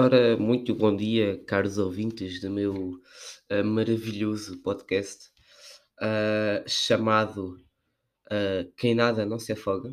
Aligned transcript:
Ora, 0.00 0.36
muito 0.36 0.76
bom 0.76 0.94
dia, 0.94 1.42
caros 1.44 1.76
ouvintes 1.76 2.40
do 2.40 2.48
meu 2.48 3.02
ah, 3.50 3.64
maravilhoso 3.64 4.62
podcast 4.62 5.28
ah, 6.00 6.62
chamado 6.68 7.60
ah, 8.30 8.64
Quem 8.76 8.94
Nada 8.94 9.26
Não 9.26 9.40
Se 9.40 9.50
Afoga, 9.50 9.92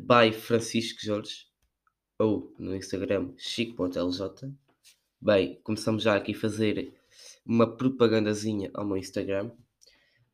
by 0.00 0.38
Francisco 0.38 1.00
Jorge, 1.02 1.46
ou 2.18 2.54
no 2.58 2.76
Instagram 2.76 3.32
chico.lj. 3.38 4.52
Bem, 5.18 5.58
começamos 5.62 6.02
já 6.02 6.14
aqui 6.14 6.32
a 6.32 6.38
fazer 6.38 6.92
uma 7.42 7.78
propagandazinha 7.78 8.70
ao 8.74 8.84
meu 8.84 8.98
Instagram. 8.98 9.50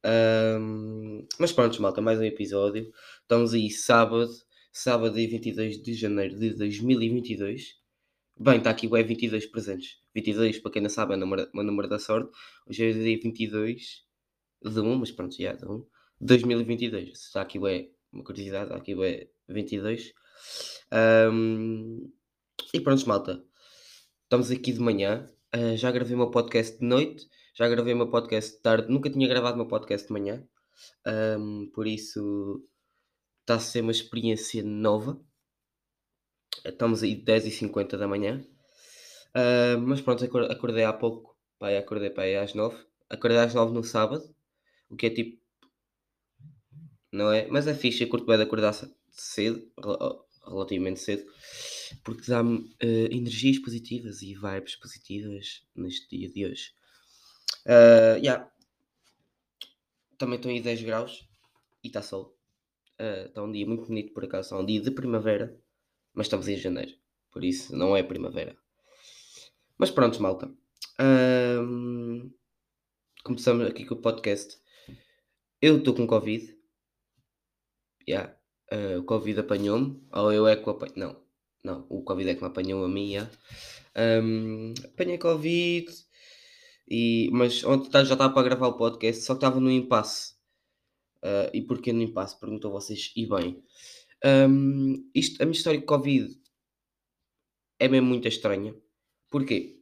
Ahm, 0.02 1.24
mas 1.38 1.52
pronto, 1.52 1.80
malta, 1.80 2.00
mais 2.00 2.18
um 2.18 2.24
episódio. 2.24 2.90
Estamos 3.22 3.54
aí 3.54 3.70
sábado, 3.70 4.28
sábado 4.72 5.14
dia 5.14 5.28
22 5.28 5.80
de 5.80 5.94
janeiro 5.94 6.36
de 6.36 6.52
2022. 6.54 7.79
Bem, 8.42 8.56
está 8.56 8.70
aqui 8.70 8.86
o 8.86 8.90
E22 8.92 9.50
presentes. 9.50 9.98
22, 10.14 10.60
para 10.60 10.72
quem 10.72 10.80
não 10.80 10.88
sabe, 10.88 11.12
é 11.12 11.16
o 11.16 11.20
número, 11.62 11.88
da 11.90 11.98
sorte. 11.98 12.30
Hoje 12.66 12.88
é 12.88 12.92
dia 12.94 13.20
22 13.22 14.02
de 14.62 14.80
1, 14.80 14.96
mas 14.96 15.10
pronto, 15.12 15.36
já 15.36 15.50
é 15.50 15.56
de 15.56 15.66
1. 15.66 15.86
2022. 16.22 17.10
Está 17.18 17.42
aqui 17.42 17.58
o 17.58 17.68
E, 17.68 17.92
uma 18.10 18.24
curiosidade, 18.24 18.64
está 18.64 18.76
aqui 18.76 18.94
o 18.94 19.00
E22. 19.00 20.14
Ahm, 20.90 22.10
e 22.72 22.80
pronto, 22.80 23.06
malta. 23.06 23.44
Estamos 24.22 24.50
aqui 24.50 24.72
de 24.72 24.80
manhã. 24.80 25.26
ah, 25.52 25.76
já 25.76 25.90
gravei 25.92 26.14
o 26.14 26.18
meu 26.18 26.30
podcast 26.30 26.78
de 26.78 26.86
noite. 26.86 27.28
Já 27.54 27.68
gravei 27.68 27.92
o 27.92 27.96
meu 27.98 28.08
podcast 28.08 28.56
de 28.56 28.62
tarde. 28.62 28.90
Nunca 28.90 29.10
tinha 29.10 29.28
gravado 29.28 29.56
o 29.56 29.58
meu 29.58 29.68
podcast 29.68 30.06
de 30.06 30.14
manhã. 30.14 30.42
Ahm, 31.04 31.66
por 31.74 31.86
isso 31.86 32.66
está 33.42 33.56
a 33.56 33.60
ser 33.60 33.82
uma 33.82 33.92
experiência 33.92 34.62
nova. 34.62 35.20
Estamos 36.64 37.02
aí 37.02 37.14
10h50 37.16 37.96
da 37.98 38.08
manhã. 38.08 38.44
Ah, 39.34 39.76
mas 39.78 40.00
pronto, 40.00 40.24
acor- 40.24 40.50
acordei 40.50 40.84
há 40.84 40.92
pouco. 40.92 41.36
Pai, 41.58 41.76
acordei 41.78 42.10
pai, 42.10 42.36
às 42.36 42.54
9. 42.54 42.78
Acordei 43.10 43.38
às 43.38 43.54
9 43.54 43.72
no 43.74 43.84
sábado. 43.84 44.24
O 44.90 44.96
que 44.96 45.06
é 45.06 45.10
tipo. 45.10 45.40
Não 47.12 47.32
é? 47.32 47.46
Mas 47.48 47.66
é 47.66 47.74
fixe, 47.74 48.04
eu 48.04 48.08
curto 48.08 48.26
bem 48.26 48.36
de 48.36 48.44
acordar 48.44 48.72
ce- 48.72 48.92
cedo, 49.10 49.68
rel- 49.82 50.24
relativamente 50.46 51.00
cedo, 51.00 51.24
porque 52.04 52.30
dá-me 52.30 52.70
eh, 52.80 53.08
energias 53.12 53.58
positivas 53.58 54.22
e 54.22 54.34
vibes 54.34 54.76
positivas 54.76 55.62
neste 55.74 56.08
dia 56.16 56.30
de 56.30 56.46
hoje. 56.46 56.72
Ah, 57.66 58.16
yeah. 58.18 58.50
Também 60.16 60.36
estão 60.36 60.52
aí 60.52 60.60
10 60.60 60.80
graus 60.82 61.28
e 61.82 61.88
está 61.88 62.00
sol. 62.02 62.36
Está 62.98 63.42
um 63.42 63.52
dia 63.52 63.66
muito 63.66 63.86
bonito 63.86 64.12
por 64.14 64.24
acaso, 64.24 64.48
está 64.48 64.58
um 64.58 64.66
dia 64.66 64.80
de 64.80 64.90
primavera, 64.92 65.58
mas 66.20 66.26
estamos 66.26 66.48
em 66.48 66.56
janeiro, 66.58 66.92
por 67.32 67.42
isso 67.42 67.74
não 67.74 67.96
é 67.96 68.02
primavera. 68.02 68.54
Mas 69.78 69.90
pronto, 69.90 70.20
malta. 70.20 70.54
Começamos 73.24 73.66
aqui 73.66 73.86
com 73.86 73.94
o 73.94 74.02
podcast. 74.02 74.58
Eu 75.62 75.78
estou 75.78 75.94
com 75.94 76.06
Covid. 76.06 76.54
Yeah. 78.06 78.36
Ah, 78.70 78.98
o 78.98 79.04
Covid 79.04 79.40
apanhou-me. 79.40 80.06
Ou 80.12 80.30
eu 80.30 80.46
é 80.46 80.56
que 80.56 80.68
o 80.68 80.72
apanhei. 80.72 80.94
Não, 80.96 81.24
não. 81.64 81.86
O 81.88 82.02
Covid 82.04 82.28
é 82.28 82.34
que 82.34 82.42
me 82.42 82.48
apanhou 82.48 82.84
a 82.84 82.88
mim. 82.88 83.12
yeah. 83.12 83.30
Ahm, 83.94 84.74
apanhei 84.84 85.16
Covid. 85.16 85.90
E... 86.86 87.30
Mas 87.32 87.64
ontem 87.64 87.88
tá- 87.88 88.04
já 88.04 88.12
estava 88.12 88.34
para 88.34 88.42
gravar 88.42 88.68
o 88.68 88.76
podcast, 88.76 89.22
só 89.22 89.32
que 89.32 89.38
estava 89.38 89.58
no 89.58 89.70
impasse. 89.70 90.34
Ah, 91.22 91.50
e 91.54 91.62
porquê 91.62 91.94
no 91.94 92.02
impasse? 92.02 92.38
Perguntou 92.38 92.70
vocês. 92.70 93.10
E 93.16 93.26
bem. 93.26 93.64
Ahm, 94.24 95.10
isto, 95.14 95.42
a 95.42 95.46
minha 95.46 95.56
história 95.56 95.80
de 95.80 95.86
Covid 95.86 96.28
é 97.78 97.88
mesmo 97.88 98.08
muito 98.08 98.28
estranha. 98.28 98.72
Porquê? 99.30 99.80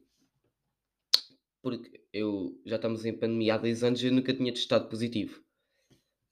Porque 1.61 2.05
eu 2.13 2.59
já 2.65 2.75
estamos 2.77 3.05
em 3.05 3.17
pandemia 3.17 3.55
há 3.55 3.57
10 3.57 3.83
anos 3.83 4.01
e 4.01 4.07
eu 4.07 4.11
nunca 4.13 4.33
tinha 4.33 4.53
testado 4.53 4.89
positivo. 4.89 5.41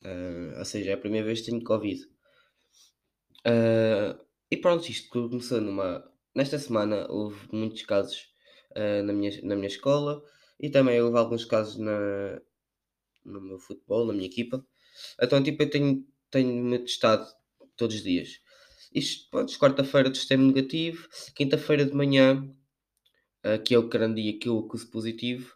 Ah, 0.03 0.59
ou 0.59 0.65
seja, 0.65 0.91
é 0.91 0.93
a 0.93 0.97
primeira 0.97 1.25
vez 1.27 1.41
que 1.41 1.47
tenho 1.51 1.63
Covid. 1.63 2.01
Ah, 3.45 4.19
e 4.51 4.57
pronto, 4.57 4.89
isto 4.89 5.09
começou 5.29 5.61
numa. 5.61 6.03
Nesta 6.35 6.59
semana 6.59 7.07
houve 7.09 7.47
muitos 7.51 7.81
casos 7.83 8.27
ah, 8.75 9.01
na, 9.03 9.13
minha, 9.13 9.31
na 9.43 9.55
minha 9.55 9.67
escola 9.67 10.21
e 10.59 10.69
também 10.69 11.01
houve 11.01 11.17
alguns 11.17 11.45
casos 11.45 11.77
na, 11.77 12.39
no 13.25 13.41
meu 13.41 13.59
futebol, 13.59 14.05
na 14.07 14.13
minha 14.13 14.27
equipa. 14.27 14.65
Então, 15.21 15.43
tipo, 15.43 15.63
eu 15.63 15.69
tenho, 15.69 16.07
tenho-me 16.31 16.79
testado 16.79 17.27
todos 17.77 17.97
os 17.97 18.03
dias. 18.03 18.39
Isto, 18.93 19.29
pronto, 19.29 19.57
quarta-feira 19.59 20.11
testei 20.11 20.37
negativo, 20.37 21.07
quinta-feira 21.35 21.85
de 21.85 21.93
manhã, 21.93 22.49
ah, 23.43 23.57
que 23.57 23.73
é 23.75 23.77
o 23.79 23.87
grande 23.89 24.21
dia 24.21 24.39
que 24.39 24.49
eu 24.49 24.59
acuso 24.59 24.89
positivo, 24.91 25.55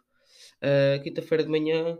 ah, 0.62 1.00
quinta-feira 1.02 1.44
de 1.44 1.50
manhã, 1.50 1.98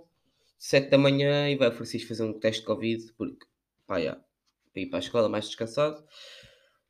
7 0.59 0.91
da 0.91 0.99
manhã, 0.99 1.51
e 1.51 1.57
vai 1.57 1.69
o 1.69 1.73
Francisco 1.73 2.09
fazer 2.09 2.25
um 2.25 2.39
teste 2.39 2.63
de 2.63 2.67
Covid, 2.69 3.13
porque, 3.19 3.47
pá, 3.87 4.01
já, 4.01 4.17
para 4.73 4.83
ir 4.83 4.87
para 4.89 4.99
a 4.99 5.01
escola 5.01 5.29
mais 5.29 5.47
descansado. 5.47 6.05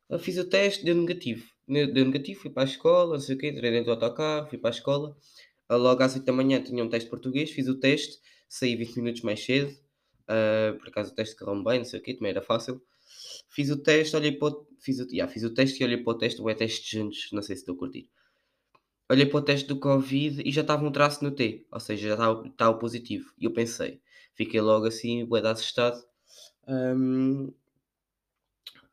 Eu 0.09 0.19
fiz 0.19 0.37
o 0.37 0.45
teste, 0.49 0.85
deu 0.85 0.95
negativo. 0.95 1.45
Ne- 1.67 1.87
Deu 1.87 2.05
negativo, 2.05 2.41
fui 2.41 2.49
para 2.51 2.63
a 2.63 2.65
escola, 2.65 3.13
não 3.13 3.19
sei 3.21 3.35
o 3.35 3.39
quê, 3.39 3.49
entrei 3.49 3.71
dentro 3.71 3.85
do 3.87 3.91
autocarro, 3.91 4.47
fui 4.49 4.57
para 4.57 4.69
a 4.69 4.73
escola. 4.77 5.17
Ah, 5.69 5.75
Logo 5.77 6.03
às 6.03 6.15
8 6.15 6.25
da 6.25 6.33
manhã 6.33 6.61
tinha 6.63 6.83
um 6.83 6.89
teste 6.89 7.09
português, 7.09 7.51
fiz 7.51 7.67
o 7.67 7.79
teste, 7.79 8.19
saí 8.49 8.75
20 8.75 8.95
minutos 8.97 9.21
mais 9.21 9.43
cedo. 9.43 9.75
ah, 10.27 10.75
por 10.79 10.89
acaso 10.89 11.11
o 11.11 11.15
teste 11.15 11.35
correu 11.37 11.63
bem, 11.63 11.79
não 11.79 11.85
sei 11.85 11.99
o 11.99 12.03
quê, 12.03 12.13
também 12.13 12.31
era 12.31 12.41
fácil. 12.41 12.81
Fiz 13.53 13.69
o 13.69 13.77
teste, 13.77 14.15
olhei 14.15 14.31
para 14.31 14.47
o, 14.47 14.67
fiz 14.79 14.99
o, 14.99 15.07
yeah, 15.11 15.31
fiz 15.31 15.43
o 15.43 15.53
teste 15.53 15.81
e 15.81 15.85
olhei 15.85 15.97
para 15.97 16.11
o 16.11 16.17
teste, 16.17 16.41
o 16.41 16.49
é 16.49 16.55
teste 16.55 16.97
juntos, 16.97 17.29
não 17.31 17.41
sei 17.41 17.55
se 17.55 17.61
estou 17.61 17.75
a 17.75 17.77
curtir. 17.77 18.09
Olhei 19.09 19.27
para 19.27 19.37
o 19.37 19.41
teste 19.43 19.67
do 19.67 19.79
Covid 19.79 20.41
e 20.43 20.51
já 20.51 20.61
estava 20.61 20.83
um 20.83 20.91
traço 20.91 21.23
no 21.23 21.31
T, 21.31 21.67
ou 21.71 21.79
seja, 21.79 22.07
já 22.09 22.13
estava, 22.15 22.47
estava 22.47 22.77
positivo. 22.79 23.31
E 23.37 23.45
eu 23.45 23.53
pensei, 23.53 24.01
fiquei 24.33 24.59
logo 24.59 24.87
assim, 24.87 25.23
bué 25.25 25.39
de 25.39 25.47
assustado. 25.49 26.03
Ahm, 26.67 27.51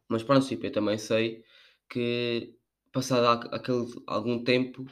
mas 0.08 0.22
pronto, 0.22 0.46
tipo, 0.46 0.66
eu 0.66 0.72
também 0.72 0.98
sei 0.98 1.42
que 1.88 2.54
passado 2.92 3.48
aquele, 3.54 3.86
algum 4.06 4.42
tempo, 4.44 4.84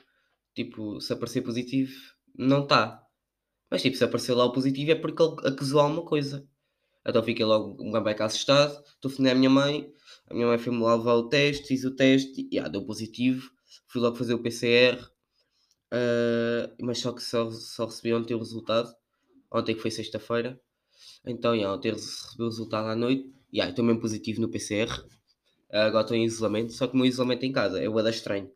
tipo, 0.54 1.00
se 1.00 1.12
aparecer 1.12 1.42
positivo, 1.42 1.92
não 2.34 2.62
está. 2.62 3.04
Mas 3.70 3.82
tipo, 3.82 3.96
se 3.96 4.04
aparecer 4.04 4.34
lá 4.34 4.44
o 4.46 4.52
positivo 4.52 4.92
é 4.92 4.94
porque 4.94 5.22
ele 5.22 5.34
acusou 5.48 5.80
alguma 5.80 6.04
coisa. 6.04 6.48
Então 7.06 7.22
fiquei 7.22 7.44
logo 7.44 7.76
um 7.82 8.02
beca 8.02 8.24
assustado, 8.24 8.82
telefonei 9.00 9.32
à 9.32 9.34
minha 9.34 9.50
mãe, 9.50 9.90
a 10.28 10.34
minha 10.34 10.46
mãe 10.46 10.58
foi-me 10.58 10.82
lá 10.82 10.94
levar 10.94 11.14
o 11.14 11.28
teste, 11.28 11.66
fiz 11.66 11.84
o 11.84 11.94
teste, 11.94 12.46
e 12.50 12.58
ah, 12.58 12.68
deu 12.68 12.84
positivo, 12.84 13.50
fui 13.86 14.00
logo 14.00 14.16
fazer 14.16 14.34
o 14.34 14.42
PCR, 14.42 14.98
ah, 15.90 16.70
mas 16.80 16.98
só 16.98 17.12
que 17.12 17.22
só, 17.22 17.50
só 17.50 17.86
recebi 17.86 18.12
ontem 18.12 18.34
o 18.34 18.38
resultado, 18.38 18.92
ontem 19.52 19.74
que 19.74 19.80
foi 19.80 19.90
sexta-feira, 19.90 20.60
então 21.26 21.54
yeah, 21.54 21.74
ontem 21.74 21.92
recebi 21.92 22.42
o 22.42 22.48
resultado 22.48 22.88
à 22.88 22.96
noite, 22.96 23.32
e 23.52 23.60
ah, 23.60 23.68
estou 23.70 23.84
mesmo 23.84 24.00
positivo 24.00 24.40
no 24.40 24.50
PCR, 24.50 24.90
ah, 25.72 25.86
agora 25.86 26.02
estou 26.02 26.16
em 26.16 26.24
isolamento, 26.24 26.72
só 26.72 26.86
que 26.86 26.94
o 26.94 26.96
meu 26.96 27.06
isolamento 27.06 27.44
em 27.44 27.52
casa 27.52 27.80
é 27.80 27.88
o 27.88 28.02
da 28.02 28.10
estranho, 28.10 28.50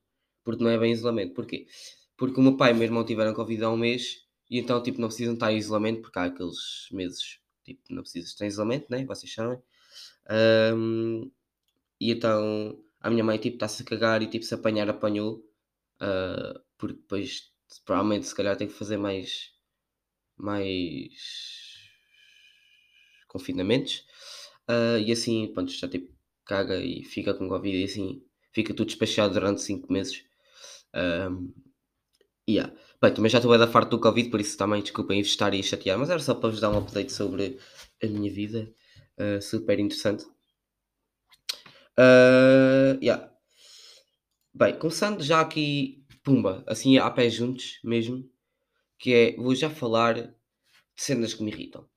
porque 0.45 0.63
não 0.63 0.71
é 0.71 0.79
bem 0.79 0.93
isolamento, 0.93 1.35
porquê? 1.35 1.67
Porque 2.17 2.39
o 2.39 2.43
meu 2.43 2.57
pai 2.57 2.71
e 2.71 2.75
o 2.75 2.77
meu 2.77 2.85
irmão 2.85 3.05
tiveram 3.05 3.33
Covid 3.35 3.65
há 3.65 3.71
um 3.71 3.77
mês, 3.77 4.19
e 4.51 4.59
então 4.59 4.83
tipo 4.83 5.01
não 5.01 5.09
precisam 5.09 5.35
estar 5.35 5.53
em 5.53 5.57
isolamento, 5.57 6.03
porque 6.03 6.19
há 6.19 6.25
aqueles 6.25 6.89
meses, 6.93 7.39
tipo, 7.65 7.83
não 7.91 8.03
precisas 8.03 8.41
em 8.41 8.47
isolamento, 8.47 8.87
né? 8.91 9.05
Vocês 9.07 9.33
sabem. 9.33 9.59
Ahm, 10.29 11.31
e 12.01 12.13
então 12.13 12.79
a 13.01 13.11
minha 13.11 13.25
mãe 13.25 13.39
tipo 13.39 13.57
está-se 13.57 13.83
a 13.83 13.87
cagar 13.87 14.23
e 14.23 14.29
tipo 14.29 14.45
se 14.45 14.55
apanhar 14.55 14.89
apanhou. 14.91 15.45
ah, 16.01 16.61
porque 16.79 16.97
depois 16.97 17.53
provavelmente 17.87 18.27
se 18.29 18.35
calhar 18.35 18.57
tem 18.57 18.69
que 18.69 18.75
fazer 18.75 18.97
mais 18.99 19.53
mais 20.37 21.13
confinamentos. 23.29 24.05
Ah, 24.69 24.99
e 24.99 25.13
assim, 25.13 25.53
pronto, 25.53 25.73
já 25.73 25.89
tipo 25.89 26.13
caga 26.45 26.77
e 26.79 27.05
fica 27.05 27.35
com 27.35 27.49
Covid 27.49 27.77
e 27.79 27.85
assim 27.85 28.23
fica 28.53 28.75
tudo 28.75 28.89
despachado 28.89 29.35
durante 29.35 29.61
5 29.63 29.93
meses. 29.93 30.25
Ahm, 30.95 31.53
yeah. 32.49 32.73
Bem, 33.01 33.13
também 33.15 33.31
já 33.31 33.39
estou 33.39 33.53
a 33.53 33.57
dar 33.57 33.67
farto 33.69 33.91
do 33.91 34.01
Covid, 34.01 34.31
por 34.31 34.41
isso 34.41 34.57
também 34.57 34.81
desculpem 34.83 35.21
estar 35.21 35.53
e 35.55 35.63
chatear, 35.63 35.99
mas 35.99 36.11
era 36.11 36.21
só 36.21 36.35
para 36.35 36.51
vos 36.51 36.61
dar 36.61 36.71
um 36.71 36.79
update 36.79 37.13
sobre 37.13 37.59
a 38.03 38.07
minha 38.07 38.33
vida. 38.33 38.73
ah, 39.19 39.41
super 39.41 39.79
interessante. 39.81 40.25
Ah, 41.97 42.99
yeah. 43.03 43.31
Bem, 44.55 44.79
começando 44.79 45.23
já 45.23 45.41
aqui, 45.41 46.05
pumba, 46.23 46.63
assim 46.67 46.97
a 46.99 47.11
pé 47.11 47.29
juntos 47.29 47.79
mesmo, 47.85 48.31
que 48.99 49.15
é, 49.15 49.37
vou 49.37 49.55
já 49.55 49.71
falar 49.71 50.15
de 50.15 50.35
cenas 50.97 51.35
que 51.35 51.43
me 51.45 51.51
irritam. 51.53 51.89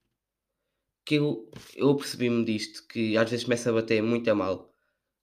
Que 1.05 1.15
eu, 1.15 1.49
eu 1.75 1.95
percebi-me 1.95 2.43
disto, 2.43 2.85
que 2.87 3.15
às 3.17 3.29
vezes 3.29 3.45
começa 3.45 3.69
a 3.69 3.73
bater 3.73 4.01
muito 4.01 4.29
a 4.29 4.35
mal 4.35 4.73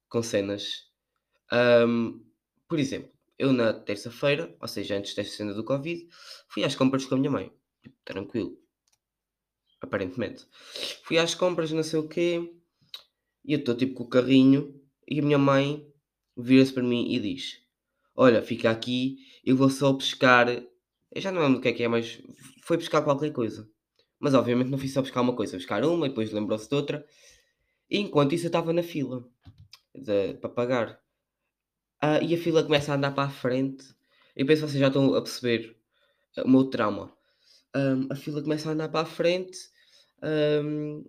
com 0.09 0.23
cenas. 0.23 0.91
Ahm, 1.51 2.21
por 2.69 2.79
exemplo, 2.79 3.12
eu 3.43 3.53
na 3.53 3.73
terça-feira, 3.73 4.55
ou 4.59 4.67
seja, 4.67 4.97
antes 4.97 5.13
desta 5.15 5.37
cena 5.37 5.53
do 5.53 5.63
Covid, 5.63 6.07
fui 6.49 6.63
às 6.63 6.75
compras 6.75 7.05
com 7.05 7.15
a 7.15 7.17
minha 7.17 7.31
mãe. 7.31 7.51
Tipo, 7.81 7.95
tranquilo. 8.05 8.57
Aparentemente. 9.81 10.45
Fui 11.03 11.17
às 11.17 11.35
compras, 11.35 11.71
não 11.71 11.83
sei 11.83 11.99
o 11.99 12.07
quê, 12.07 12.53
e 13.45 13.53
eu 13.53 13.59
estou 13.59 13.75
tipo 13.75 13.93
com 13.95 14.03
o 14.03 14.09
carrinho, 14.09 14.79
e 15.07 15.19
a 15.19 15.23
minha 15.23 15.37
mãe 15.37 15.85
vira-se 16.37 16.73
para 16.73 16.83
mim 16.83 17.11
e 17.13 17.19
diz: 17.19 17.59
olha, 18.15 18.41
fica 18.41 18.71
aqui, 18.71 19.17
eu 19.45 19.55
vou 19.57 19.69
só 19.69 19.93
pescar. 19.93 20.49
Eu 20.49 21.21
já 21.21 21.31
não 21.31 21.41
lembro 21.41 21.57
do 21.57 21.61
que 21.61 21.69
é 21.69 21.73
que 21.73 21.83
é, 21.83 21.87
mas 21.87 22.21
foi 22.63 22.77
pescar 22.77 23.03
qualquer 23.03 23.31
coisa. 23.31 23.69
Mas 24.19 24.33
obviamente 24.33 24.69
não 24.69 24.77
fiz 24.77 24.93
só 24.93 25.01
buscar 25.01 25.21
uma 25.21 25.35
coisa, 25.35 25.57
buscar 25.57 25.83
uma 25.85 26.05
e 26.05 26.09
depois 26.09 26.31
lembrou-se 26.31 26.69
de 26.69 26.75
outra. 26.75 27.05
E 27.89 27.99
enquanto 27.99 28.33
isso 28.35 28.45
eu 28.45 28.49
estava 28.49 28.73
na 28.73 28.83
fila 28.83 29.27
de- 29.95 30.35
para 30.35 30.49
pagar. 30.51 31.02
Ah, 32.05 32.19
e 32.21 32.35
a 32.35 32.37
fila 32.37 32.61
começa 32.63 32.91
a 32.91 32.95
andar 32.97 33.11
para 33.15 33.29
a 33.29 33.29
frente. 33.29 33.85
Eu 34.35 34.45
penso 34.45 34.63
que 34.63 34.67
vocês 34.71 34.79
já 34.81 34.87
estão 34.87 35.15
a 35.15 35.21
perceber 35.21 35.73
o 36.43 36.49
meu 36.49 36.65
trauma. 36.65 37.13
Ahm, 37.73 38.07
a 38.11 38.15
fila 38.15 38.41
começa 38.41 38.69
a 38.69 38.73
andar 38.73 38.89
para 38.89 39.01
a 39.01 39.05
frente 39.05 39.57
ahm, 40.21 41.03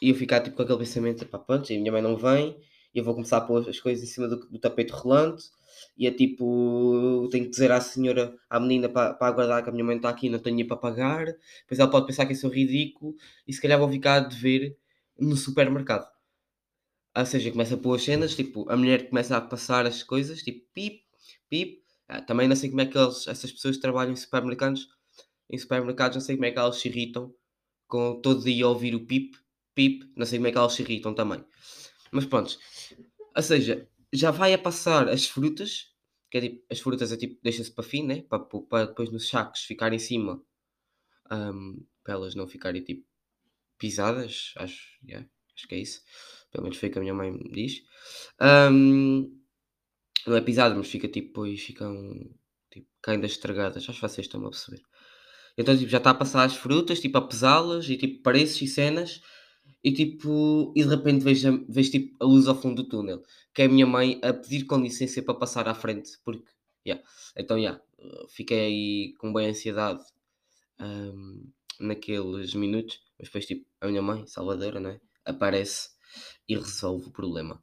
e 0.00 0.10
eu 0.10 0.14
ficar 0.16 0.40
tipo 0.42 0.56
com 0.56 0.62
aquele 0.62 0.78
pensamento, 0.78 1.26
pá, 1.26 1.38
pronto, 1.38 1.70
e 1.70 1.76
a 1.76 1.78
minha 1.80 1.92
mãe 1.92 2.02
não 2.02 2.16
vem, 2.16 2.58
e 2.94 2.98
eu 2.98 3.04
vou 3.04 3.14
começar 3.14 3.38
a 3.38 3.40
pôr 3.42 3.68
as 3.68 3.80
coisas 3.80 4.02
em 4.04 4.06
cima 4.06 4.28
do, 4.28 4.36
do 4.48 4.58
tapete 4.58 4.92
rolante, 4.92 5.44
e 5.98 6.06
é 6.06 6.10
tipo, 6.12 7.28
tenho 7.30 7.44
que 7.44 7.50
dizer 7.50 7.70
à 7.72 7.80
senhora, 7.80 8.34
à 8.48 8.58
menina 8.60 8.88
para, 8.88 9.14
para 9.14 9.28
aguardar 9.28 9.62
que 9.62 9.70
a 9.70 9.72
minha 9.72 9.84
mãe 9.84 9.96
está 9.96 10.08
aqui, 10.08 10.30
não 10.30 10.38
tenho 10.38 10.66
para 10.66 10.76
pagar, 10.78 11.26
depois 11.26 11.78
ela 11.78 11.90
pode 11.90 12.06
pensar 12.06 12.26
que 12.26 12.32
eu 12.32 12.36
sou 12.36 12.50
ridículo, 12.50 13.14
e 13.46 13.52
se 13.52 13.60
calhar 13.60 13.78
vou 13.78 13.90
ficar 13.90 14.14
a 14.16 14.20
dever 14.20 14.76
no 15.18 15.36
supermercado. 15.36 16.08
Ou 17.18 17.26
seja, 17.26 17.50
começa 17.50 17.74
a 17.74 17.78
pôr 17.78 17.96
as 17.96 18.04
cenas, 18.04 18.36
tipo, 18.36 18.70
a 18.70 18.76
mulher 18.76 19.08
começa 19.08 19.36
a 19.36 19.40
passar 19.40 19.86
as 19.86 20.04
coisas, 20.04 20.40
tipo, 20.40 20.64
pip, 20.72 21.02
pip. 21.50 21.82
Ah, 22.06 22.22
também 22.22 22.46
não 22.46 22.54
sei 22.54 22.70
como 22.70 22.80
é 22.80 22.86
que 22.86 22.96
eles, 22.96 23.26
essas 23.26 23.50
pessoas 23.50 23.76
que 23.76 23.82
trabalham 23.82 24.12
em 24.12 24.16
supermercados, 24.16 24.88
em 25.50 25.58
supermercados, 25.58 26.16
não 26.16 26.22
sei 26.22 26.36
como 26.36 26.46
é 26.46 26.52
que 26.52 26.58
elas 26.58 26.76
se 26.76 26.88
irritam 26.88 27.34
com 27.88 28.20
todo 28.20 28.44
dia 28.44 28.68
ouvir 28.68 28.94
o 28.94 29.04
pip, 29.04 29.36
pip, 29.74 30.10
não 30.16 30.24
sei 30.24 30.38
como 30.38 30.46
é 30.46 30.52
que 30.52 30.58
elas 30.58 30.72
se 30.74 30.82
irritam 30.82 31.12
também. 31.12 31.44
Mas 32.12 32.24
pronto, 32.24 32.56
ou 33.36 33.42
seja, 33.42 33.88
já 34.12 34.30
vai 34.30 34.54
a 34.54 34.58
passar 34.58 35.08
as 35.08 35.26
frutas, 35.26 35.92
que 36.30 36.38
é 36.38 36.40
tipo, 36.42 36.66
as 36.70 36.80
frutas 36.80 37.12
é 37.12 37.16
tipo, 37.16 37.40
deixa-se 37.42 37.72
para 37.72 37.84
fim, 37.84 38.06
né? 38.06 38.22
Para, 38.22 38.40
para 38.40 38.86
depois 38.86 39.10
nos 39.10 39.28
sacos 39.28 39.62
ficar 39.62 39.92
em 39.92 39.98
cima, 39.98 40.42
ahm, 41.30 41.78
para 42.04 42.14
elas 42.14 42.34
não 42.34 42.46
ficarem 42.48 42.82
tipo 42.82 43.06
pisadas, 43.78 44.52
acho, 44.56 44.98
yeah, 45.04 45.28
acho 45.58 45.68
que 45.68 45.74
é 45.74 45.78
isso. 45.78 46.02
Pelo 46.52 46.64
menos 46.64 46.78
foi 46.78 46.88
o 46.88 46.92
que 46.92 46.98
a 46.98 47.02
minha 47.02 47.14
mãe 47.14 47.30
me 47.30 47.50
diz. 47.50 47.82
Ahm, 48.40 49.26
não 50.26 50.36
é 50.36 50.40
pisada, 50.40 50.74
mas 50.74 50.88
fica 50.88 51.08
tipo, 51.08 51.28
depois 51.28 51.60
ficam 51.60 52.30
tipo, 52.70 52.86
ainda 53.06 53.26
estragadas. 53.26 53.82
Acho 53.88 53.92
que 53.92 54.00
vocês 54.00 54.26
estão 54.26 54.40
a 54.46 54.50
perceber. 54.50 54.82
Então 55.56 55.76
tipo, 55.76 55.90
já 55.90 55.98
está 55.98 56.10
a 56.10 56.14
passar 56.14 56.44
as 56.44 56.56
frutas, 56.56 57.00
tipo, 57.00 57.18
a 57.18 57.22
pesá-las 57.22 57.88
e 57.88 57.96
tipo, 57.96 58.22
preços 58.22 58.62
e 58.62 58.66
cenas. 58.68 59.20
E 59.82 59.92
tipo, 59.92 60.72
e 60.76 60.82
de 60.82 60.88
repente 60.88 61.22
vejo, 61.24 61.64
vejo 61.68 61.90
tipo 61.90 62.16
a 62.20 62.26
luz 62.26 62.48
ao 62.48 62.60
fundo 62.60 62.82
do 62.82 62.88
túnel, 62.88 63.22
que 63.54 63.62
é 63.62 63.66
a 63.66 63.68
minha 63.68 63.86
mãe 63.86 64.20
a 64.22 64.32
pedir 64.32 64.64
com 64.64 64.76
licença 64.78 65.22
para 65.22 65.34
passar 65.34 65.68
à 65.68 65.74
frente, 65.74 66.18
porque, 66.24 66.44
yeah. 66.86 67.04
então, 67.36 67.56
yeah, 67.56 67.80
fiquei 68.28 68.60
aí 68.60 69.14
com 69.18 69.32
bem 69.32 69.48
ansiedade 69.48 70.04
ahm, 70.80 71.44
naqueles 71.80 72.54
minutos, 72.54 73.00
mas 73.18 73.28
depois, 73.28 73.46
tipo, 73.46 73.66
a 73.80 73.86
minha 73.88 74.02
mãe, 74.02 74.26
salvadora, 74.26 74.80
né, 74.80 75.00
aparece 75.28 75.90
e 76.48 76.54
resolve 76.56 77.08
o 77.08 77.12
problema. 77.12 77.62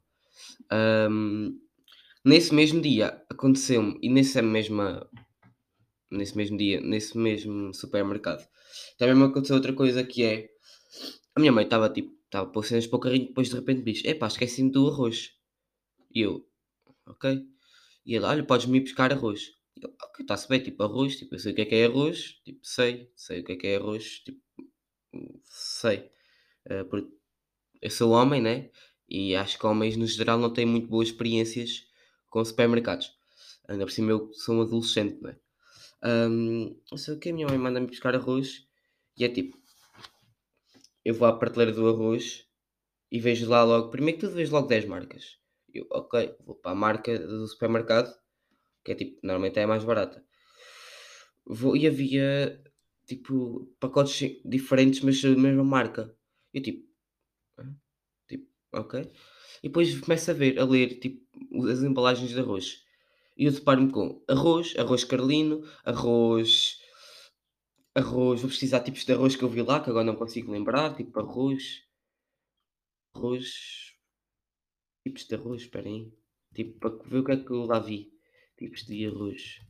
Ahm, 0.70 1.58
nesse 2.24 2.54
mesmo 2.54 2.80
dia 2.80 3.22
aconteceu-me, 3.30 3.98
e 4.02 4.08
nessa 4.08 4.42
mesma, 4.42 5.08
nesse 6.10 6.36
mesmo 6.36 6.56
dia, 6.56 6.80
nesse 6.80 7.16
mesmo 7.18 7.72
supermercado, 7.74 8.46
também 8.98 9.14
me 9.14 9.24
aconteceu 9.24 9.56
outra 9.56 9.72
coisa 9.72 10.04
que 10.04 10.22
é 10.22 10.48
a 11.34 11.40
minha 11.40 11.52
mãe 11.52 11.64
estava 11.64 11.90
tipo, 11.90 12.12
estava 12.24 12.50
pôr 12.50 12.64
cenas 12.64 12.86
para 12.86 12.96
o 12.96 13.00
carrinho, 13.00 13.26
depois 13.28 13.48
de 13.48 13.54
repente 13.54 13.82
diz: 13.82 14.04
Epá, 14.04 14.26
esqueci-me 14.26 14.70
do 14.70 14.88
arroz. 14.88 15.32
E 16.14 16.22
eu, 16.22 16.46
ok. 17.06 17.44
E 18.06 18.14
ele, 18.14 18.24
olha, 18.24 18.44
podes-me 18.44 18.78
ir 18.78 18.82
buscar 18.82 19.12
arroz. 19.12 19.52
Eu, 19.80 19.90
ok, 20.02 20.22
está-se 20.22 20.48
bem, 20.48 20.62
tipo, 20.62 20.82
arroz, 20.82 21.16
tipo, 21.16 21.34
eu 21.34 21.38
sei 21.38 21.52
o 21.52 21.54
que 21.54 21.62
é 21.62 21.64
que 21.66 21.74
é 21.74 21.86
arroz, 21.86 22.40
tipo, 22.44 22.60
sei, 22.62 23.10
sei 23.14 23.40
o 23.40 23.44
que 23.44 23.52
é 23.52 23.56
que 23.56 23.66
é 23.66 23.76
arroz, 23.76 24.20
tipo, 24.24 24.40
sei. 25.44 26.10
Eh, 26.66 26.84
porque 26.84 27.15
eu 27.80 27.90
sou 27.90 28.12
homem, 28.12 28.40
né? 28.40 28.70
E 29.08 29.34
acho 29.36 29.58
que 29.58 29.66
homens, 29.66 29.96
no 29.96 30.06
geral, 30.06 30.38
não 30.38 30.52
têm 30.52 30.66
muito 30.66 30.88
boas 30.88 31.08
experiências 31.08 31.86
com 32.28 32.44
supermercados. 32.44 33.12
Ainda 33.68 33.84
por 33.84 33.90
cima 33.90 34.10
eu 34.10 34.32
sou 34.32 34.56
um 34.56 34.62
adolescente, 34.62 35.20
né? 35.22 35.36
Um, 36.04 36.78
não 36.90 36.98
sei 36.98 37.14
o 37.14 37.18
que, 37.18 37.30
a 37.30 37.32
minha 37.32 37.46
mãe 37.46 37.58
manda-me 37.58 37.86
buscar 37.86 38.14
arroz 38.14 38.66
e 39.16 39.24
é 39.24 39.28
tipo, 39.28 39.58
eu 41.04 41.14
vou 41.14 41.26
à 41.26 41.36
prateleira 41.36 41.72
do 41.72 41.88
arroz 41.88 42.46
e 43.10 43.18
vejo 43.20 43.48
lá 43.48 43.64
logo, 43.64 43.90
primeiro 43.90 44.18
que 44.18 44.26
tudo 44.26 44.36
vejo 44.36 44.52
logo 44.52 44.68
10 44.68 44.84
marcas. 44.84 45.38
Eu, 45.72 45.86
ok, 45.90 46.36
vou 46.44 46.54
para 46.56 46.72
a 46.72 46.74
marca 46.74 47.18
do 47.18 47.46
supermercado, 47.46 48.12
que 48.84 48.92
é 48.92 48.94
tipo, 48.94 49.18
normalmente 49.22 49.58
é 49.58 49.64
a 49.64 49.66
mais 49.66 49.84
barata. 49.84 50.24
Vou, 51.44 51.76
e 51.76 51.86
havia 51.86 52.62
tipo 53.06 53.72
pacotes 53.80 54.36
diferentes, 54.44 55.00
mas 55.00 55.20
da 55.22 55.30
mesma 55.30 55.64
marca. 55.64 56.14
Eu 56.52 56.62
tipo, 56.62 56.80
tipo, 56.80 56.85
ok. 58.80 59.00
E 59.62 59.68
depois 59.68 59.98
começo 60.00 60.30
a 60.30 60.34
ver, 60.34 60.58
a 60.58 60.64
ler 60.64 60.98
tipo 61.00 61.24
as 61.70 61.82
embalagens 61.82 62.30
de 62.30 62.40
arroz. 62.40 62.84
E 63.36 63.44
eu 63.44 63.52
deparo-me 63.52 63.90
com 63.92 64.22
arroz, 64.28 64.74
arroz 64.78 65.04
carlino, 65.04 65.62
arroz. 65.84 66.80
Arroz, 67.94 68.40
vou 68.40 68.48
precisar 68.48 68.80
tipos 68.80 69.04
de 69.04 69.12
arroz 69.12 69.36
que 69.36 69.42
eu 69.42 69.48
vi 69.48 69.62
lá, 69.62 69.80
que 69.80 69.90
agora 69.90 70.04
não 70.04 70.16
consigo 70.16 70.52
lembrar, 70.52 70.94
tipo 70.96 71.18
arroz, 71.18 71.82
arroz, 73.14 73.94
tipos 75.04 75.24
de 75.26 75.34
arroz, 75.34 75.62
espera 75.62 75.88
aí. 75.88 76.12
Tipo, 76.54 76.78
para 76.78 77.08
ver 77.08 77.18
o 77.18 77.24
que 77.24 77.32
é 77.32 77.36
que 77.36 77.50
eu 77.50 77.64
lá 77.66 77.78
vi. 77.78 78.12
Tipos 78.58 78.84
de 78.84 79.06
arroz. 79.06 79.60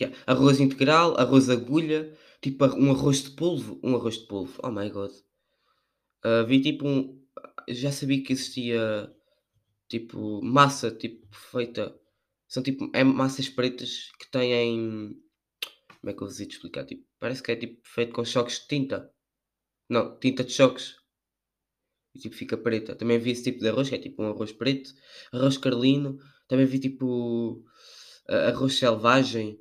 Yeah, 0.00 0.14
Arroz 0.26 0.60
integral, 0.60 1.18
arroz 1.18 1.48
agulha, 1.48 2.14
tipo 2.50 2.64
um 2.76 2.92
arroz 2.92 3.22
de 3.22 3.30
polvo, 3.30 3.80
um 3.82 3.96
arroz 3.96 4.18
de 4.18 4.26
polvo. 4.26 4.60
Oh 4.62 4.70
my 4.70 4.88
god. 4.88 5.10
Ah, 6.22 6.42
vi 6.44 6.60
tipo 6.60 6.86
um. 6.86 7.20
Já 7.68 7.90
sabia 7.92 8.22
que 8.22 8.32
existia 8.32 9.12
tipo 9.88 10.42
massa 10.42 10.90
tipo 10.90 11.26
feita. 11.34 11.98
São 12.48 12.62
tipo 12.62 12.90
é 12.94 13.02
massas 13.04 13.48
pretas 13.48 14.10
que 14.18 14.30
têm. 14.30 15.20
Como 16.00 16.10
é 16.10 16.14
que 16.14 16.22
eu 16.22 16.26
vos 16.28 16.40
ia 16.40 16.46
explicar? 16.46 16.84
Tipo, 16.84 17.04
parece 17.18 17.42
que 17.42 17.52
é 17.52 17.56
tipo 17.56 17.80
feito 17.84 18.12
com 18.12 18.24
choques 18.24 18.60
de 18.60 18.68
tinta. 18.68 19.12
Não, 19.88 20.18
tinta 20.20 20.44
de 20.44 20.52
choques. 20.52 20.96
E 22.14 22.20
tipo 22.20 22.34
fica 22.36 22.56
preta. 22.56 22.94
Também 22.96 23.18
vi 23.18 23.30
esse 23.32 23.44
tipo 23.44 23.60
de 23.60 23.68
arroz, 23.68 23.88
que 23.88 23.96
é 23.96 23.98
tipo 23.98 24.22
um 24.22 24.28
arroz 24.28 24.52
preto, 24.52 24.90
arroz 25.32 25.58
carlino. 25.58 26.18
Também 26.48 26.66
vi 26.66 26.78
tipo 26.78 27.64
ah, 28.28 28.48
arroz 28.50 28.78
selvagem. 28.78 29.58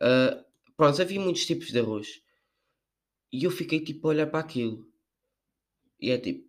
Ah, 0.00 0.44
pronto, 0.78 1.02
havia 1.02 1.20
muitos 1.20 1.44
tipos 1.44 1.68
de 1.72 1.80
arroz. 1.80 2.22
E 3.32 3.44
eu 3.44 3.50
fiquei 3.50 3.80
tipo 3.80 4.06
a 4.06 4.10
olhar 4.10 4.26
para 4.28 4.38
aquilo. 4.38 4.88
E 6.00 6.10
é 6.10 6.18
tipo, 6.18 6.48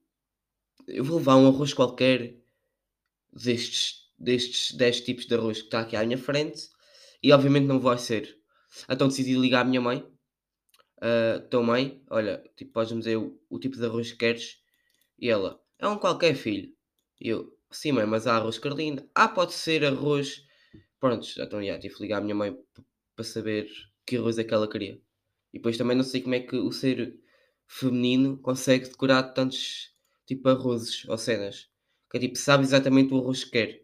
eu 0.88 1.04
vou 1.04 1.18
levar 1.18 1.36
um 1.36 1.48
arroz 1.48 1.74
qualquer 1.74 2.38
destes, 3.34 4.12
destes 4.18 4.74
10 4.74 5.02
tipos 5.02 5.26
de 5.26 5.34
arroz 5.36 5.60
que 5.60 5.68
está 5.68 5.82
aqui 5.82 5.96
à 5.96 6.06
minha 6.06 6.18
frente 6.18 6.70
e 7.24 7.32
obviamente 7.34 7.66
não 7.66 7.80
vai 7.80 7.98
ser. 7.98 8.40
Então 8.88 9.08
decidi 9.08 9.36
ligar 9.36 9.62
à 9.62 9.66
minha 9.66 9.82
mãe. 9.82 10.08
ah, 11.02 11.40
tua 11.50 11.64
mãe, 11.64 12.04
olha, 12.10 12.44
tipo, 12.56 12.72
podes-me 12.74 13.00
dizer 13.00 13.18
o, 13.18 13.40
o 13.50 13.60
tipo 13.60 13.78
de 13.78 13.86
arroz 13.86 14.12
que 14.12 14.18
queres? 14.20 14.60
E 15.20 15.30
ela, 15.30 15.60
é 15.80 15.88
um 15.88 15.98
qualquer 15.98 16.36
filho. 16.36 16.72
E 17.20 17.30
eu, 17.30 17.58
sim 17.72 17.92
mãe, 17.92 18.06
mas 18.06 18.28
há 18.28 18.36
arroz 18.38 18.60
carlino. 18.60 19.10
Ah, 19.16 19.28
pode 19.28 19.54
ser 19.54 19.84
arroz. 19.86 20.46
Prontos, 21.00 21.38
então 21.38 21.64
já, 21.64 21.80
tive 21.80 21.96
que 21.96 22.02
ligar 22.04 22.20
à 22.20 22.22
minha 22.22 22.36
mãe 22.36 22.56
para 23.16 23.26
saber 23.26 23.70
que 24.10 24.18
arroz 24.18 24.38
é 24.39 24.44
que 24.44 24.54
ela 24.54 24.70
queria. 24.70 24.96
E 25.54 25.58
depois 25.60 25.78
também 25.78 25.96
não 25.98 26.04
sei 26.04 26.22
como 26.22 26.36
é 26.36 26.39
que 26.42 26.56
o 26.56 26.72
ser 26.72 27.20
feminino 27.68 28.38
consegue 28.38 28.88
decorar 28.89 29.24
tantos 29.34 29.94
tipo 30.25 30.50
arrozes 30.50 31.06
ou 31.08 31.18
cenas. 31.18 31.70
Que 32.12 32.18
é 32.18 32.22
tipo, 32.22 32.38
sabe 32.38 32.63
exatamente 32.63 33.13
o 33.13 33.20
arroz 33.20 33.44
que 33.44 33.51
quer. 33.51 33.84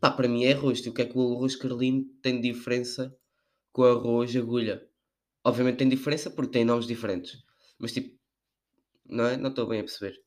Pá, 0.00 0.10
para 0.10 0.28
mim 0.28 0.44
é 0.44 0.52
arroz. 0.52 0.80
Tipo, 0.80 0.90
o 0.92 0.94
que 0.94 1.02
é 1.02 1.06
que 1.06 1.18
o 1.18 1.34
arroz 1.36 1.56
carlino 1.56 2.04
tem 2.22 2.40
de 2.40 2.52
diferença 2.52 3.16
com 3.72 3.82
o 3.82 3.86
arroz 3.86 4.36
agulha? 4.36 4.86
Obviamente 5.44 5.78
tem 5.78 5.88
diferença 5.88 6.30
porque 6.30 6.52
tem 6.52 6.64
nomes 6.64 6.86
diferentes. 6.86 7.44
Mas 7.78 7.92
tipo, 7.92 8.18
não 9.06 9.26
é? 9.26 9.36
Não 9.36 9.50
estou 9.50 9.66
bem 9.68 9.80
a 9.80 9.84
perceber. 9.84 10.20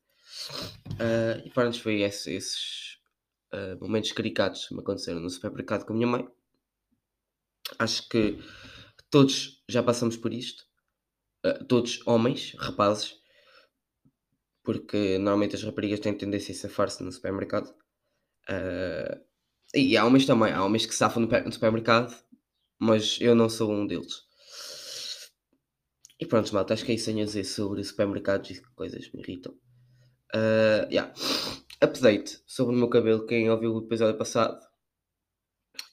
Ah, 0.98 1.40
e 1.44 1.50
pronto, 1.50 1.80
foi 1.80 2.02
esse- 2.02 2.32
esses 2.34 2.98
ah, 3.52 3.76
momentos 3.80 4.12
caricatos 4.12 4.66
que 4.68 4.74
me 4.74 4.80
aconteceram 4.80 5.20
no 5.20 5.30
supermercado 5.30 5.84
com 5.86 5.92
a 5.92 5.96
minha 5.96 6.06
mãe. 6.08 6.28
Acho 7.78 8.08
que 8.08 8.38
todos 9.10 9.62
já 9.68 9.82
passamos 9.82 10.16
por 10.16 10.32
isto. 10.32 10.64
Ah, 11.44 11.64
todos 11.66 12.00
homens, 12.06 12.54
rapazes, 12.58 13.16
porque 14.62 15.18
normalmente 15.18 15.56
as 15.56 15.62
raparigas 15.62 16.00
têm 16.00 16.16
tendência 16.16 16.52
a 16.52 16.56
safar-se 16.56 17.02
no 17.02 17.12
supermercado. 17.12 17.72
Ah, 18.48 19.18
e 19.74 19.96
há 19.96 20.04
homens 20.06 20.26
também, 20.26 20.52
há 20.52 20.64
homens 20.64 20.86
que 20.86 20.94
safam 20.94 21.22
no, 21.22 21.28
pe- 21.28 21.42
no 21.42 21.52
supermercado, 21.52 22.14
mas 22.80 23.18
eu 23.20 23.34
não 23.36 23.48
sou 23.50 23.72
um 23.72 23.86
deles. 23.86 24.24
E 26.22 26.26
pronto, 26.26 26.52
malta, 26.54 26.74
acho 26.74 26.84
que 26.84 26.92
é 26.92 26.94
isso 26.94 27.08
a 27.10 27.12
dizer 27.14 27.44
sobre 27.44 27.82
supermercados 27.84 28.50
e 28.50 28.62
coisas 28.74 29.10
me 29.12 29.20
irritam. 29.22 29.54
Ah, 30.34 30.88
yeah. 30.90 31.12
update 31.82 32.40
sobre 32.46 32.74
o 32.74 32.78
meu 32.78 32.88
cabelo. 32.90 33.26
Quem 33.26 33.50
ouviu 33.50 33.74
o 33.74 33.84
episódio 33.86 34.18
passado 34.18 34.60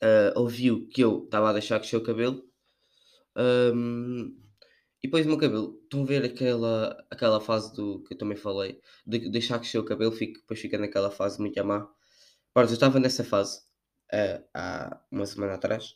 uh, 0.02 0.32
ouviu 0.40 0.88
que 0.90 1.02
eu 1.04 1.24
estava 1.26 1.50
a 1.50 1.54
deixar 1.54 1.80
crescer 1.80 1.98
o 1.98 2.04
cabelo. 2.04 2.44
Um, 3.36 4.36
e 5.02 5.08
depois 5.08 5.26
o 5.26 5.30
meu 5.30 5.38
cabelo, 5.38 5.80
estão 5.84 6.04
a 6.04 6.06
ver 6.06 6.24
aquela, 6.24 7.06
aquela 7.12 7.42
fase 7.42 7.76
do 7.76 8.02
que 8.04 8.14
eu 8.14 8.18
também 8.18 8.38
falei, 8.38 8.80
de 9.06 9.30
deixar 9.30 9.60
crescer 9.60 9.78
o 9.78 9.84
cabelo, 9.84 10.12
fico, 10.12 10.40
depois 10.40 10.60
fica 10.60 10.78
naquela 10.78 11.12
fase 11.12 11.40
muito 11.40 11.60
a 11.60 11.64
má. 11.64 11.90
Pronto, 12.54 12.70
eu 12.70 12.74
estava 12.74 13.00
nessa 13.00 13.24
fase 13.24 13.60
uh, 14.14 14.44
há 14.54 15.02
uma 15.12 15.26
semana 15.26 15.56
atrás. 15.56 15.96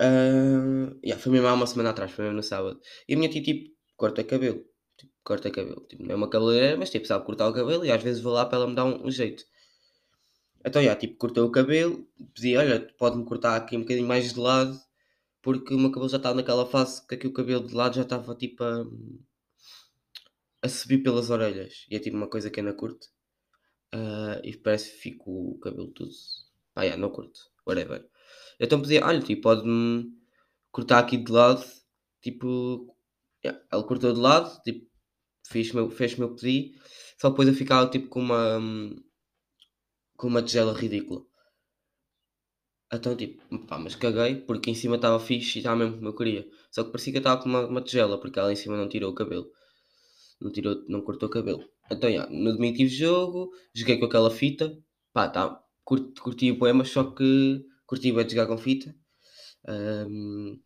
Uh, 0.00 0.98
yeah, 1.04 1.22
foi 1.22 1.30
mesmo 1.30 1.46
há 1.46 1.52
uma 1.52 1.66
semana 1.66 1.90
atrás, 1.90 2.10
foi 2.10 2.24
mesmo 2.24 2.38
no 2.38 2.42
sábado. 2.42 2.80
E 3.08 3.14
a 3.14 3.16
minha 3.16 3.30
tia 3.30 3.42
tipo 3.42 3.70
corta 3.96 4.24
cabelo. 4.24 4.64
Tipo, 4.96 5.12
corta 5.22 5.50
cabelo. 5.50 5.86
Tipo, 5.86 6.02
não 6.02 6.12
é 6.12 6.14
uma 6.16 6.30
cabeleireira, 6.30 6.76
mas 6.78 6.90
tipo, 6.90 7.06
sabe 7.06 7.24
cortar 7.24 7.48
o 7.48 7.52
cabelo 7.52 7.84
e 7.84 7.92
às 7.92 8.02
vezes 8.02 8.22
vou 8.22 8.32
lá 8.32 8.46
para 8.46 8.56
ela 8.58 8.66
me 8.66 8.74
dar 8.74 8.86
um, 8.86 9.06
um 9.06 9.10
jeito. 9.10 9.44
Então, 10.64 10.82
já, 10.82 10.96
tipo, 10.96 11.16
cortou 11.16 11.46
o 11.46 11.52
cabelo, 11.52 12.06
pedi, 12.34 12.56
olha, 12.56 12.80
pode-me 12.98 13.24
cortar 13.24 13.56
aqui 13.56 13.76
um 13.76 13.80
bocadinho 13.80 14.06
mais 14.06 14.32
de 14.32 14.40
lado, 14.40 14.78
porque 15.42 15.74
o 15.74 15.78
meu 15.78 15.90
cabelo 15.90 16.08
já 16.08 16.16
estava 16.18 16.34
naquela 16.34 16.66
fase 16.66 17.06
que 17.06 17.14
aqui 17.14 17.26
o 17.26 17.32
cabelo 17.32 17.66
de 17.66 17.74
lado 17.74 17.96
já 17.96 18.02
estava 18.02 18.34
tipo 18.34 18.62
a, 18.62 18.84
a 20.62 20.68
subir 20.68 21.02
pelas 21.02 21.30
orelhas. 21.30 21.86
E 21.90 21.96
é 21.96 21.98
tipo 21.98 22.16
uma 22.16 22.28
coisa 22.28 22.50
que 22.50 22.60
eu 22.60 22.64
não 22.64 22.74
curto. 22.74 23.06
Uh, 23.94 24.40
e 24.44 24.56
parece 24.56 24.90
que 24.92 24.98
fico 24.98 25.30
o 25.30 25.58
cabelo 25.58 25.90
tudo. 25.92 26.10
Pá, 26.74 26.82
yeah, 26.82 27.00
não 27.00 27.10
curto, 27.10 27.40
whatever. 27.66 28.08
Então 28.60 28.80
pedi, 28.80 28.98
olha, 28.98 29.20
tipo, 29.20 29.42
pode-me 29.42 30.12
cortar 30.70 31.00
aqui 31.00 31.16
de 31.16 31.32
lado, 31.32 31.64
tipo, 32.22 32.96
yeah, 33.44 33.60
ele 33.72 33.84
cortou 33.84 34.12
de 34.12 34.20
lado, 34.20 34.62
tipo, 34.62 34.88
fiz 35.48 35.72
meu, 35.72 35.90
fez 35.90 36.14
o 36.14 36.20
meu 36.20 36.34
pedido, 36.34 36.78
só 37.20 37.30
depois 37.30 37.48
eu 37.48 37.54
ficava 37.54 37.90
tipo 37.90 38.08
com 38.08 38.20
uma 38.20 38.60
com 40.16 40.28
uma 40.28 40.42
tigela 40.42 40.72
ridícula. 40.72 41.24
Então, 42.92 43.16
tipo, 43.16 43.58
pá, 43.66 43.78
mas 43.78 43.94
caguei 43.94 44.36
porque 44.36 44.70
em 44.70 44.74
cima 44.74 44.96
estava 44.96 45.20
fixe 45.20 45.58
e 45.58 45.60
estava 45.60 45.76
mesmo 45.76 45.96
como 45.96 46.08
eu 46.08 46.14
queria. 46.14 46.48
Só 46.72 46.82
que 46.82 46.90
parecia 46.90 47.12
que 47.12 47.18
eu 47.18 47.20
estava 47.20 47.40
com 47.40 47.48
uma, 47.48 47.66
uma 47.66 47.80
tigela 47.80 48.18
porque 48.20 48.38
ela 48.38 48.52
em 48.52 48.56
cima 48.56 48.76
não 48.76 48.88
tirou 48.88 49.12
o 49.12 49.14
cabelo. 49.14 49.46
Não, 50.40 50.50
tirou, 50.50 50.84
não 50.88 51.00
cortou 51.02 51.28
o 51.28 51.32
cabelo. 51.32 51.64
Então, 51.90 52.10
yeah, 52.10 52.30
no 52.32 52.52
domingo 52.52 52.76
tive 52.76 52.90
jogo, 52.90 53.52
joguei 53.74 53.98
com 53.98 54.06
aquela 54.06 54.30
fita. 54.30 54.76
Pá, 55.12 55.28
tá, 55.28 55.62
curti, 55.84 56.20
curti 56.20 56.50
o 56.50 56.58
poema, 56.58 56.84
só 56.84 57.04
que 57.04 57.64
curti 57.86 58.12
bem 58.12 58.26
de 58.26 58.32
jogar 58.34 58.46
com 58.46 58.58
fita. 58.58 58.94
Um, 59.68 60.60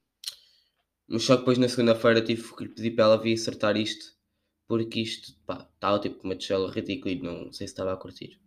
mas 1.08 1.24
só 1.24 1.34
que 1.34 1.40
depois 1.40 1.58
na 1.58 1.68
segunda-feira 1.68 2.22
tive 2.22 2.42
que 2.54 2.68
pedir 2.68 2.92
para 2.92 3.04
ela 3.04 3.22
vir 3.22 3.34
acertar 3.34 3.76
isto. 3.76 4.14
Porque 4.66 5.00
isto, 5.00 5.34
pá, 5.46 5.68
estava 5.74 5.98
tipo 6.00 6.16
com 6.18 6.28
uma 6.28 6.36
tigela 6.36 6.70
ridícula 6.70 7.12
e 7.12 7.20
não 7.20 7.52
sei 7.52 7.66
se 7.66 7.72
estava 7.72 7.92
a 7.92 7.96
curtir. 7.96 8.40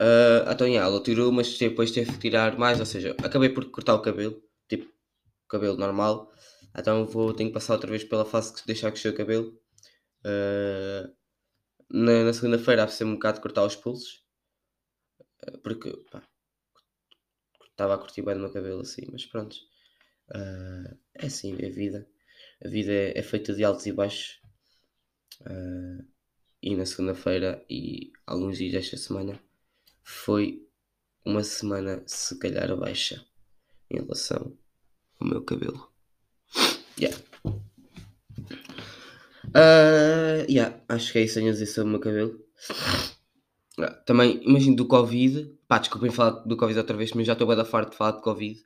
Uh, 0.00 0.48
então, 0.50 0.66
yeah, 0.66 0.88
ela 0.88 1.02
tirou, 1.02 1.32
mas 1.32 1.58
depois 1.58 1.90
teve 1.90 2.12
que 2.12 2.18
tirar 2.18 2.56
mais, 2.56 2.78
ou 2.78 2.86
seja, 2.86 3.16
acabei 3.22 3.48
por 3.48 3.64
cortar 3.70 3.94
o 3.94 4.02
cabelo, 4.02 4.40
tipo, 4.68 4.92
cabelo 5.48 5.76
normal. 5.76 6.32
Então 6.76 7.04
vou, 7.06 7.34
tenho 7.34 7.50
que 7.50 7.54
passar 7.54 7.74
outra 7.74 7.90
vez 7.90 8.04
pela 8.04 8.24
fase 8.24 8.54
de 8.54 8.64
deixar 8.66 8.92
crescer 8.92 9.08
o 9.08 9.16
cabelo. 9.16 9.60
Uh, 10.24 11.12
na, 11.90 12.24
na 12.24 12.32
segunda-feira 12.32 12.84
há 12.84 13.04
um 13.04 13.14
bocado 13.14 13.38
de 13.38 13.42
cortar 13.42 13.64
os 13.64 13.74
pulsos. 13.74 14.22
Uh, 15.46 15.58
porque, 15.58 15.90
pá, 16.10 16.22
estava 17.70 17.94
a 17.94 17.98
curtir 17.98 18.22
bem 18.22 18.36
o 18.36 18.40
meu 18.40 18.52
cabelo 18.52 18.82
assim, 18.82 19.02
mas 19.10 19.26
pronto. 19.26 19.56
Uh, 20.30 20.96
é 21.14 21.26
assim, 21.26 21.56
é 21.60 21.66
a 21.66 21.72
vida. 21.72 22.08
A 22.64 22.68
vida 22.68 22.92
é, 22.92 23.18
é 23.18 23.22
feita 23.22 23.52
de 23.54 23.64
altos 23.64 23.86
e 23.86 23.92
baixos. 23.92 24.40
Uh, 25.40 26.06
e 26.62 26.76
na 26.76 26.84
segunda-feira 26.86 27.64
e 27.70 28.12
alguns 28.26 28.58
dias 28.58 28.72
desta 28.72 28.96
semana 28.96 29.40
foi 30.08 30.66
uma 31.22 31.44
semana 31.44 32.02
se 32.06 32.38
calhar 32.38 32.74
baixa 32.78 33.22
em 33.90 34.00
relação 34.00 34.56
ao 35.20 35.28
meu 35.28 35.42
cabelo. 35.42 35.92
Yeah. 36.98 37.18
Uh, 39.48 40.50
yeah, 40.50 40.82
acho 40.88 41.12
que 41.12 41.18
é 41.18 41.24
isso 41.24 41.38
a 41.38 41.42
dizer 41.42 41.66
sobre 41.66 41.88
o 41.88 41.92
meu 41.92 42.00
cabelo. 42.00 42.42
Uh, 43.78 44.04
também, 44.06 44.42
imagino 44.44 44.76
do 44.76 44.86
Covid. 44.86 45.54
Pá, 45.68 45.76
desculpem 45.76 46.10
falar 46.10 46.40
do 46.40 46.56
Covid 46.56 46.78
outra 46.78 46.96
vez, 46.96 47.12
mas 47.12 47.26
já 47.26 47.34
estou 47.34 47.46
bem 47.46 47.56
da 47.56 47.66
farto 47.66 47.90
de 47.90 47.98
falar 47.98 48.12
de 48.12 48.22
Covid. 48.22 48.64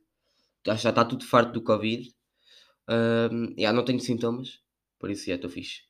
Já, 0.64 0.76
já 0.76 0.90
está 0.90 1.04
tudo 1.04 1.24
farto 1.24 1.52
do 1.52 1.60
Covid. 1.60 2.08
Uh, 2.88 3.52
yeah, 3.58 3.76
não 3.76 3.84
tenho 3.84 3.98
sintomas, 3.98 4.60
por 4.96 5.10
isso 5.10 5.26
já 5.26 5.34
estou 5.34 5.50
fixe. 5.50 5.82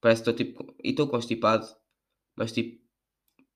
Parece 0.00 0.22
que 0.22 0.30
estou 0.30 0.46
tipo. 0.46 0.76
E 0.84 0.90
estou 0.90 1.08
constipado, 1.08 1.66
mas 2.36 2.52
tipo. 2.52 2.80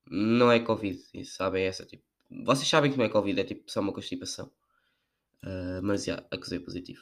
Não 0.09 0.51
é 0.51 0.59
Covid, 0.59 0.99
sabem 1.25 1.65
essa 1.65 1.85
tipo. 1.85 2.03
Vocês 2.43 2.67
sabem 2.67 2.91
que 2.91 2.97
não 2.97 3.05
é 3.05 3.09
Covid, 3.09 3.39
é 3.39 3.43
tipo 3.43 3.71
só 3.71 3.79
uma 3.79 3.93
constipação. 3.93 4.51
Uh, 5.43 5.81
mas 5.83 6.05
já, 6.05 6.25
acusei 6.31 6.59
positivo. 6.59 7.01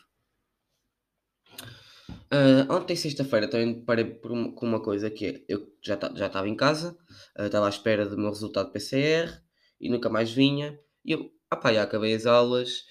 Uh, 2.10 2.70
ontem, 2.70 2.96
sexta-feira, 2.96 3.48
também 3.48 3.84
parei 3.86 4.16
com 4.16 4.66
uma 4.66 4.82
coisa 4.82 5.10
que 5.10 5.26
é, 5.26 5.46
eu 5.48 5.74
já 5.82 5.96
estava 5.96 6.48
em 6.48 6.56
casa, 6.56 6.98
estava 7.38 7.66
uh, 7.66 7.68
à 7.68 7.70
espera 7.70 8.06
do 8.06 8.18
meu 8.18 8.30
resultado 8.30 8.72
PCR 8.72 9.32
e 9.80 9.90
nunca 9.90 10.10
mais 10.10 10.32
vinha. 10.32 10.78
E 11.06 11.14
eu, 11.14 11.32
ah 11.50 11.56
pá, 11.56 11.74
já 11.74 11.84
acabei 11.84 12.14
as 12.14 12.26
aulas, 12.26 12.86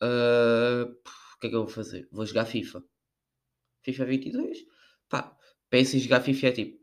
o 0.00 1.40
que 1.40 1.46
é 1.46 1.50
que 1.50 1.56
eu 1.56 1.64
vou 1.64 1.68
fazer? 1.68 2.08
Vou 2.12 2.26
jogar 2.26 2.44
FIFA. 2.44 2.84
FIFA 3.82 4.04
22? 4.04 4.58
Pá, 5.08 5.36
penso 5.68 5.96
em 5.96 6.00
jogar 6.00 6.20
FIFA 6.20 6.46
é 6.48 6.52
tipo, 6.52 6.81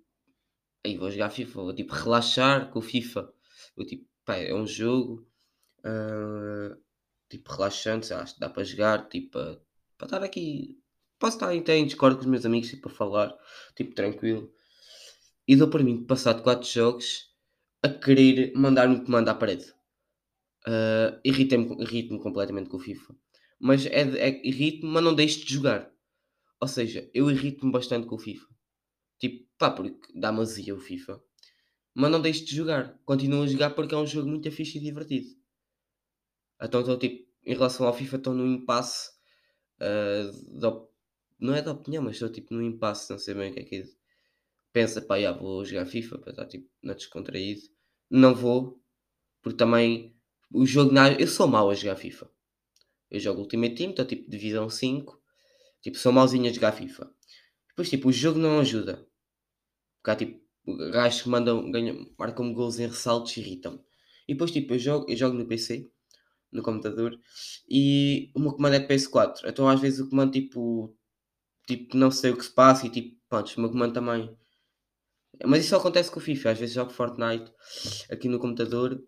aí 0.85 0.97
vou 0.97 1.11
jogar 1.11 1.29
FIFA, 1.29 1.61
vou 1.61 1.75
tipo 1.75 1.93
relaxar 1.93 2.69
com 2.71 2.79
o 2.79 2.81
FIFA. 2.81 3.31
Eu, 3.77 3.85
tipo, 3.85 4.05
pá, 4.25 4.37
é 4.37 4.53
um 4.53 4.67
jogo, 4.67 5.27
tipo 7.29 7.51
relaxante, 7.51 8.13
acho 8.13 8.35
que 8.35 8.39
dá 8.39 8.49
para 8.49 8.63
jogar, 8.63 9.07
tipo, 9.09 9.39
para 9.97 10.05
estar 10.05 10.23
aqui 10.23 10.79
posso 11.19 11.35
estar 11.35 11.53
até 11.53 11.77
em 11.77 11.85
Discord 11.85 12.15
com 12.15 12.21
os 12.21 12.29
meus 12.29 12.45
amigos 12.45 12.69
tipo, 12.69 12.87
a 12.87 12.91
falar, 12.91 13.37
tipo, 13.75 13.93
tranquilo. 13.93 14.51
E 15.47 15.55
dou 15.55 15.67
para 15.67 15.83
mim, 15.83 16.05
passado 16.05 16.41
4 16.41 16.67
jogos, 16.67 17.29
a 17.83 17.89
querer 17.89 18.53
mandar 18.55 18.87
um 18.87 19.03
comando 19.03 19.29
à 19.29 19.35
parede. 19.35 19.65
Uh, 20.65 21.19
Irrita-me 21.23 21.81
irrita 21.81 22.17
completamente 22.19 22.69
com 22.69 22.77
o 22.77 22.79
FIFA. 22.79 23.15
Mas 23.59 23.85
é, 23.85 24.01
é 24.01 24.47
irrito-me, 24.47 24.91
mas 24.91 25.03
não 25.03 25.13
deixo 25.13 25.45
de 25.45 25.53
jogar. 25.53 25.91
Ou 26.61 26.67
seja, 26.67 27.09
eu 27.13 27.29
irrito-me 27.29 27.71
bastante 27.71 28.07
com 28.07 28.15
o 28.15 28.19
FIFA. 28.19 28.47
Pá, 29.59 29.69
porque 29.69 29.99
dá-me 30.15 30.39
azia 30.39 30.73
o 30.73 30.79
FIFA. 30.79 31.21
Mas 31.93 32.11
não 32.11 32.21
deixo 32.21 32.45
de 32.45 32.55
jogar. 32.55 32.97
Continuo 33.05 33.43
a 33.43 33.47
jogar 33.47 33.71
porque 33.71 33.93
é 33.93 33.97
um 33.97 34.07
jogo 34.07 34.29
muito 34.29 34.49
fixe 34.51 34.77
e 34.77 34.81
divertido. 34.81 35.27
Então 36.61 36.79
estou 36.79 36.97
tipo, 36.97 37.27
em 37.45 37.53
relação 37.53 37.85
ao 37.85 37.93
FIFA, 37.93 38.17
estou 38.17 38.33
no 38.33 38.47
impasse 38.47 39.11
uh, 39.81 40.59
da, 40.59 40.81
não 41.39 41.53
é 41.53 41.61
da 41.61 41.73
opinião, 41.73 42.03
mas 42.03 42.15
estou 42.15 42.29
tipo 42.29 42.53
no 42.53 42.61
impasse, 42.61 43.11
não 43.11 43.19
sei 43.19 43.33
bem 43.33 43.51
o 43.51 43.53
que 43.53 43.59
é 43.59 43.63
que 43.63 43.75
é. 43.75 43.85
Pensa, 44.71 45.01
pá, 45.01 45.19
já 45.19 45.33
vou 45.33 45.65
jogar 45.65 45.85
FIFA 45.85 46.19
para 46.19 46.31
estar 46.31 46.45
tipo 46.45 46.69
na 46.81 46.93
descontraído. 46.93 47.61
Não 48.09 48.33
vou, 48.33 48.81
porque 49.41 49.57
também 49.57 50.15
o 50.53 50.65
jogo. 50.65 50.91
Na... 50.91 51.11
Eu 51.11 51.27
sou 51.27 51.47
mau 51.47 51.69
a 51.69 51.75
jogar 51.75 51.97
FIFA. 51.97 52.29
Eu 53.11 53.19
jogo 53.19 53.41
Ultimate 53.41 53.75
Team, 53.75 53.89
estou 53.91 54.05
tipo 54.05 54.29
divisão 54.29 54.69
5. 54.69 55.21
Tipo, 55.81 55.97
sou 55.97 56.11
mauzinho 56.11 56.49
a 56.49 56.53
jogar 56.53 56.71
FIFA. 56.71 57.11
Depois, 57.69 57.89
tipo, 57.89 58.09
o 58.09 58.11
jogo 58.11 58.37
não 58.39 58.59
ajuda. 58.59 59.08
Porque 60.01 60.11
há 60.11 60.15
tipo 60.15 60.49
gajos 60.91 61.21
que 61.23 61.29
mandam, 61.29 61.71
ganham, 61.71 62.09
marcam 62.17 62.53
gols 62.53 62.79
em 62.79 62.87
ressaltos 62.87 63.35
e 63.37 63.39
irritam. 63.41 63.83
E 64.27 64.33
depois, 64.33 64.51
tipo, 64.51 64.73
eu 64.73 64.79
jogo, 64.79 65.05
eu 65.09 65.17
jogo 65.17 65.35
no 65.37 65.47
PC, 65.47 65.89
no 66.51 66.61
computador, 66.63 67.19
e 67.69 68.31
o 68.35 68.39
meu 68.39 68.53
comando 68.53 68.75
é 68.75 68.87
PS4. 68.87 69.41
Então, 69.45 69.67
às 69.67 69.79
vezes, 69.79 69.99
o 69.99 70.09
comando, 70.09 70.31
tipo, 70.31 70.95
tipo, 71.67 71.97
não 71.97 72.11
sei 72.11 72.31
o 72.31 72.37
que 72.37 72.45
se 72.45 72.53
passa 72.53 72.87
e 72.87 72.89
tipo, 72.89 73.17
pronto, 73.29 73.53
o 73.55 73.61
meu 73.61 73.71
comando 73.71 73.93
também. 73.93 74.35
Mas 75.45 75.61
isso 75.61 75.69
só 75.69 75.77
acontece 75.77 76.11
com 76.11 76.19
o 76.19 76.21
FIFA, 76.21 76.51
às 76.51 76.59
vezes 76.59 76.75
jogo 76.75 76.91
Fortnite 76.91 77.51
aqui 78.11 78.27
no 78.27 78.39
computador 78.39 79.01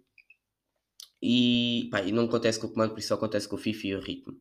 e, 1.21 1.89
pá, 1.91 2.01
e 2.01 2.11
não 2.11 2.25
acontece 2.25 2.59
com 2.59 2.67
o 2.67 2.71
comando, 2.71 2.91
por 2.91 2.99
isso 2.99 3.09
só 3.09 3.15
acontece 3.15 3.47
com 3.47 3.55
o 3.55 3.59
FIFA 3.59 3.87
e 3.87 3.95
o 3.95 3.99
ritmo. 3.99 4.33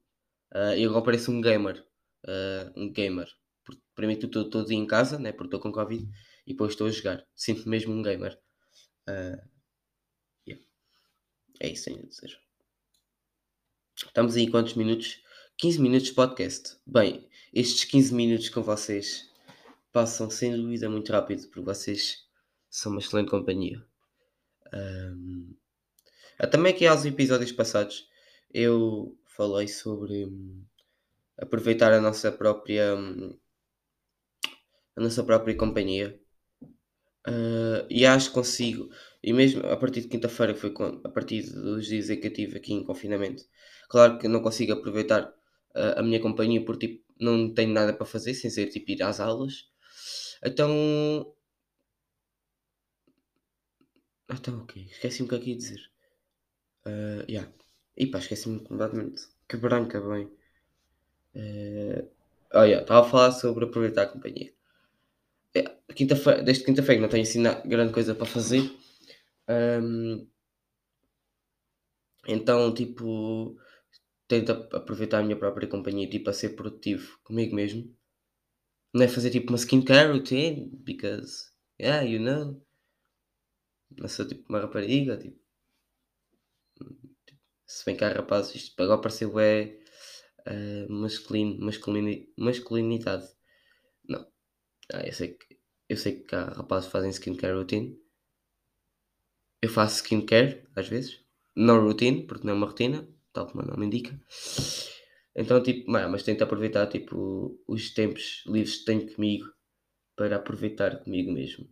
Uh, 0.54 0.74
eu 0.76 0.90
agora 0.90 1.04
pareço 1.04 1.32
um 1.32 1.40
gamer, 1.40 1.84
uh, 2.26 2.72
um 2.80 2.92
gamer. 2.92 3.28
Porque, 3.64 4.06
mim 4.06 4.14
estou 4.14 4.48
todo 4.48 4.66
dia 4.66 4.76
em 4.76 4.86
casa, 4.86 5.18
né, 5.18 5.32
porque 5.32 5.46
estou 5.48 5.60
com 5.60 5.72
Covid 5.72 6.06
e 6.50 6.52
depois 6.52 6.72
estou 6.72 6.88
a 6.88 6.90
jogar. 6.90 7.24
Sinto 7.36 7.68
mesmo 7.68 7.94
um 7.94 8.02
gamer. 8.02 8.36
Uh, 9.08 9.40
yeah. 10.46 10.64
É 11.60 11.68
isso 11.68 11.84
tenho 11.84 12.00
a 12.00 12.06
dizer. 12.06 12.36
Estamos 13.96 14.34
aí 14.34 14.50
quantos 14.50 14.74
minutos? 14.74 15.22
15 15.58 15.80
minutos 15.80 16.08
de 16.08 16.14
podcast. 16.14 16.76
Bem, 16.84 17.28
estes 17.54 17.84
15 17.84 18.14
minutos 18.14 18.48
com 18.48 18.62
vocês 18.62 19.30
passam 19.92 20.28
sem 20.28 20.56
dúvida 20.56 20.90
muito 20.90 21.12
rápido, 21.12 21.46
porque 21.46 21.60
vocês 21.60 22.26
são 22.68 22.90
uma 22.90 23.00
excelente 23.00 23.30
companhia. 23.30 23.80
Um, 24.74 25.54
também 26.50 26.72
aqui 26.72 26.86
aos 26.86 27.04
episódios 27.04 27.52
passados 27.52 28.08
eu 28.52 29.16
falei 29.24 29.68
sobre 29.68 30.26
um, 30.26 30.64
aproveitar 31.38 31.92
a 31.92 32.00
nossa 32.00 32.32
própria 32.32 32.96
um, 32.96 33.38
a 34.96 35.00
nossa 35.00 35.22
própria 35.24 35.56
companhia 35.56 36.19
Uh, 37.26 37.84
e 37.90 38.06
acho 38.06 38.28
que 38.28 38.34
consigo, 38.34 38.88
e 39.22 39.32
mesmo 39.32 39.66
a 39.66 39.76
partir 39.76 40.00
de 40.02 40.08
quinta-feira, 40.08 40.54
foi 40.54 40.72
a 41.04 41.08
partir 41.10 41.42
dos 41.52 41.86
dias 41.86 42.08
em 42.08 42.18
que 42.18 42.26
eu 42.28 42.30
estive 42.30 42.56
aqui 42.56 42.72
em 42.72 42.84
confinamento, 42.84 43.44
claro 43.90 44.18
que 44.18 44.26
não 44.26 44.40
consigo 44.42 44.72
aproveitar 44.72 45.28
uh, 45.74 45.98
a 45.98 46.02
minha 46.02 46.20
companhia 46.20 46.64
porque 46.64 46.88
tipo, 46.88 47.04
não 47.20 47.52
tenho 47.52 47.72
nada 47.72 47.92
para 47.92 48.06
fazer 48.06 48.34
sem 48.34 48.50
ser 48.50 48.68
tipo 48.68 48.90
ir 48.90 49.02
às 49.02 49.20
aulas. 49.20 49.68
Então. 50.44 51.34
Então, 54.32 54.60
ok, 54.62 54.86
esqueci-me 54.90 55.26
o 55.26 55.28
que 55.28 55.34
aqui 55.36 55.52
é 55.52 55.56
dizer. 55.56 55.80
Uh, 56.86 57.24
yeah. 57.28 57.52
E 57.96 58.06
pá, 58.06 58.18
esqueci-me 58.18 58.60
completamente. 58.60 59.22
Que 59.48 59.56
branca, 59.56 60.00
bem. 60.00 60.26
Uh, 61.34 62.08
oh, 62.54 62.62
yeah, 62.62 62.82
estava 62.82 63.06
a 63.06 63.10
falar 63.10 63.32
sobre 63.32 63.64
aproveitar 63.64 64.02
a 64.04 64.06
companhia. 64.06 64.52
É, 65.54 65.62
quinta 65.94 66.14
desde 66.42 66.64
quinta-feira 66.64 67.00
não 67.00 67.08
tenho 67.08 67.22
assim 67.22 67.42
grande 67.66 67.92
coisa 67.92 68.14
para 68.14 68.26
fazer. 68.26 68.62
Um, 69.48 70.28
então, 72.26 72.72
tipo, 72.72 73.56
tento 74.28 74.52
aproveitar 74.52 75.18
a 75.20 75.22
minha 75.22 75.38
própria 75.38 75.68
companhia 75.68 76.08
tipo, 76.08 76.30
a 76.30 76.32
ser 76.32 76.50
produtivo 76.50 77.18
comigo 77.24 77.54
mesmo. 77.54 77.94
Não 78.94 79.02
é 79.04 79.08
fazer 79.08 79.30
tipo 79.30 79.48
uma 79.50 79.58
skincare 79.58 80.12
routine, 80.12 80.70
because, 80.84 81.50
yeah, 81.80 82.02
you 82.02 82.20
know. 82.20 82.64
Não 83.96 84.08
sou 84.08 84.26
tipo 84.26 84.48
uma 84.48 84.60
rapariga, 84.60 85.16
tipo. 85.16 85.38
Se 87.66 87.84
bem 87.84 87.96
há 88.00 88.12
rapazes, 88.12 88.54
isto 88.56 88.82
agora 88.82 89.00
pareceu 89.00 89.38
é 89.38 89.78
uh, 90.48 90.92
masculino, 90.92 91.64
masculini, 91.64 92.32
masculinidade. 92.36 93.28
Ah, 94.92 95.02
eu 95.06 95.12
sei 95.12 95.34
que 95.34 95.58
eu 95.88 95.96
sei 95.96 96.20
que 96.22 96.34
há 96.34 96.44
rapazes 96.44 96.86
que 96.86 96.92
fazem 96.92 97.10
skincare 97.10 97.54
routine. 97.54 97.98
Eu 99.62 99.68
faço 99.68 99.96
skincare, 99.96 100.64
às 100.76 100.88
vezes. 100.88 101.20
Não 101.56 101.80
routine, 101.82 102.26
porque 102.26 102.46
não 102.46 102.54
é 102.54 102.56
uma 102.56 102.66
rotina, 102.66 103.08
tal 103.32 103.46
como 103.46 103.62
o 103.64 103.66
nome 103.66 103.86
indica. 103.86 104.18
Então, 105.34 105.62
tipo, 105.62 105.90
mas 105.90 106.22
tento 106.22 106.42
aproveitar, 106.42 106.86
tipo, 106.86 107.58
os 107.66 107.90
tempos 107.92 108.44
livres 108.46 108.78
que 108.78 108.84
tenho 108.84 109.14
comigo 109.14 109.46
para 110.16 110.36
aproveitar 110.36 111.02
comigo 111.02 111.32
mesmo. 111.32 111.68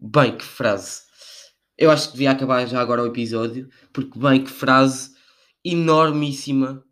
Bem, 0.00 0.36
que 0.36 0.44
frase! 0.44 1.02
Eu 1.76 1.90
acho 1.90 2.08
que 2.08 2.12
devia 2.14 2.30
acabar 2.32 2.66
já 2.66 2.80
agora 2.80 3.02
o 3.02 3.06
episódio, 3.06 3.68
porque 3.92 4.18
bem, 4.18 4.44
que 4.44 4.50
frase 4.50 5.14
enormíssima 5.64 6.84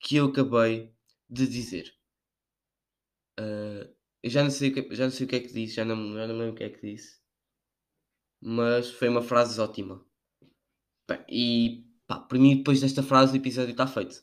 que 0.00 0.16
eu 0.16 0.26
acabei 0.26 0.92
de 1.28 1.46
dizer. 1.46 1.92
Uh, 3.38 3.93
eu 4.24 4.30
já 4.30 4.42
não 4.42 4.50
sei 4.50 4.72
já 4.92 5.04
não 5.04 5.10
sei 5.10 5.26
o 5.26 5.28
que 5.28 5.36
é 5.36 5.40
que 5.40 5.52
disse, 5.52 5.74
já 5.74 5.84
não, 5.84 6.14
já 6.14 6.26
não 6.26 6.38
lembro 6.38 6.54
o 6.54 6.56
que 6.56 6.64
é 6.64 6.70
que 6.70 6.80
disse. 6.80 7.20
Mas 8.40 8.90
foi 8.90 9.08
uma 9.10 9.22
frase 9.22 9.60
ótima. 9.60 10.02
E 11.28 11.84
pá, 12.06 12.20
para 12.20 12.38
mim, 12.38 12.56
depois 12.56 12.80
desta 12.80 13.02
frase, 13.02 13.34
o 13.34 13.36
episódio 13.36 13.72
está 13.72 13.86
feito. 13.86 14.22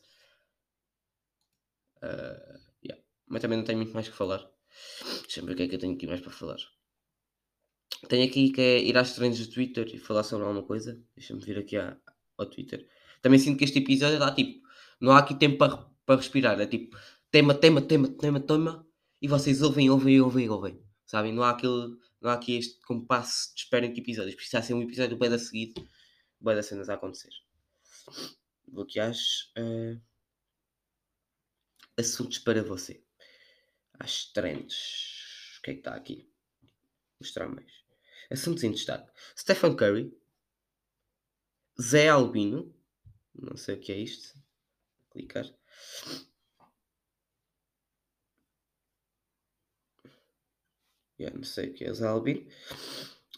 Uh, 2.02 2.58
yeah. 2.84 3.00
Mas 3.28 3.42
também 3.42 3.58
não 3.58 3.64
tenho 3.64 3.78
muito 3.78 3.94
mais 3.94 4.08
que 4.08 4.14
falar. 4.16 4.44
Deixa-me 5.22 5.46
ver 5.46 5.52
o 5.52 5.56
que 5.56 5.62
é 5.62 5.68
que 5.68 5.74
eu 5.76 5.78
tenho 5.78 5.94
aqui 5.94 6.08
mais 6.08 6.20
para 6.20 6.32
falar. 6.32 6.58
Tenho 8.08 8.26
aqui 8.26 8.50
que 8.50 8.60
é 8.60 8.82
ir 8.82 8.98
às 8.98 9.14
trends 9.14 9.46
do 9.46 9.54
Twitter 9.54 9.86
e 9.94 9.98
falar 9.98 10.24
sobre 10.24 10.44
alguma 10.44 10.66
coisa. 10.66 11.00
Deixa-me 11.14 11.44
vir 11.44 11.58
aqui 11.58 11.76
à, 11.76 11.96
ao 12.36 12.46
Twitter. 12.46 12.88
Também 13.20 13.38
sinto 13.38 13.56
que 13.56 13.64
este 13.64 13.78
episódio 13.78 14.18
dá 14.18 14.34
tipo. 14.34 14.66
Não 15.00 15.12
há 15.12 15.20
aqui 15.20 15.36
tempo 15.36 15.58
para, 15.58 15.76
para 16.04 16.16
respirar. 16.16 16.60
É 16.60 16.66
tipo 16.66 16.96
tema, 17.30 17.54
tema, 17.54 17.80
tema, 17.80 18.08
tema, 18.08 18.40
tema 18.40 18.91
e 19.22 19.28
vocês 19.28 19.62
ouvem, 19.62 19.88
ouvem, 19.88 20.20
ouvem, 20.20 20.50
ouvem. 20.50 20.84
Sabem? 21.06 21.32
Não 21.32 21.44
há, 21.44 21.50
aquele, 21.50 21.96
não 22.20 22.28
há 22.28 22.34
aqui 22.34 22.56
este 22.56 22.80
compasso 22.80 23.54
de 23.54 23.60
espera 23.60 23.86
entre 23.86 24.00
episódios. 24.00 24.34
Precisa 24.34 24.60
ser 24.60 24.74
um 24.74 24.82
episódio 24.82 25.16
bem 25.16 25.32
a 25.32 25.38
seguir, 25.38 25.72
bem 26.40 26.56
das 26.56 26.66
cenas 26.66 26.90
a 26.90 26.94
acontecer. 26.94 27.30
Vou 28.66 28.84
às 29.00 29.52
uh, 29.56 30.02
assuntos 31.96 32.40
para 32.40 32.64
você. 32.64 33.00
Às 33.92 34.24
trends. 34.24 35.58
O 35.58 35.62
que 35.62 35.70
é 35.70 35.74
que 35.74 35.80
está 35.80 35.94
aqui? 35.94 36.28
Vou 36.60 36.70
mostrar 37.20 37.48
mais. 37.48 37.72
Assuntos 38.28 38.64
em 38.64 38.72
destaque. 38.72 39.08
Stephen 39.38 39.76
Curry. 39.76 40.12
Zé 41.80 42.08
Albino. 42.08 42.74
Não 43.32 43.56
sei 43.56 43.76
o 43.76 43.80
que 43.80 43.92
é 43.92 43.98
isto. 43.98 44.36
Clicar. 45.12 45.46
Yeah, 51.22 51.36
não 51.36 51.44
sei 51.44 51.70
o 51.70 51.74
que 51.74 51.84
é 51.84 51.94
Zalbi. 51.94 52.48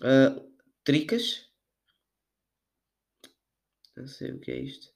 Uh, 0.00 0.40
tricas. 0.82 1.46
Não 3.94 4.06
sei 4.08 4.32
o 4.32 4.40
que 4.40 4.50
é 4.50 4.58
isto. 4.58 4.90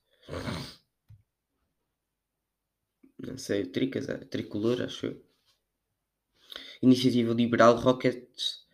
Não 3.18 3.36
sei, 3.36 3.66
tricas, 3.66 4.08
é 4.08 4.16
tricolor, 4.24 4.80
acho 4.80 5.06
eu. 5.06 5.22
Iniciativa 6.80 7.34
Liberal 7.34 7.76
Rockets. 7.76 8.66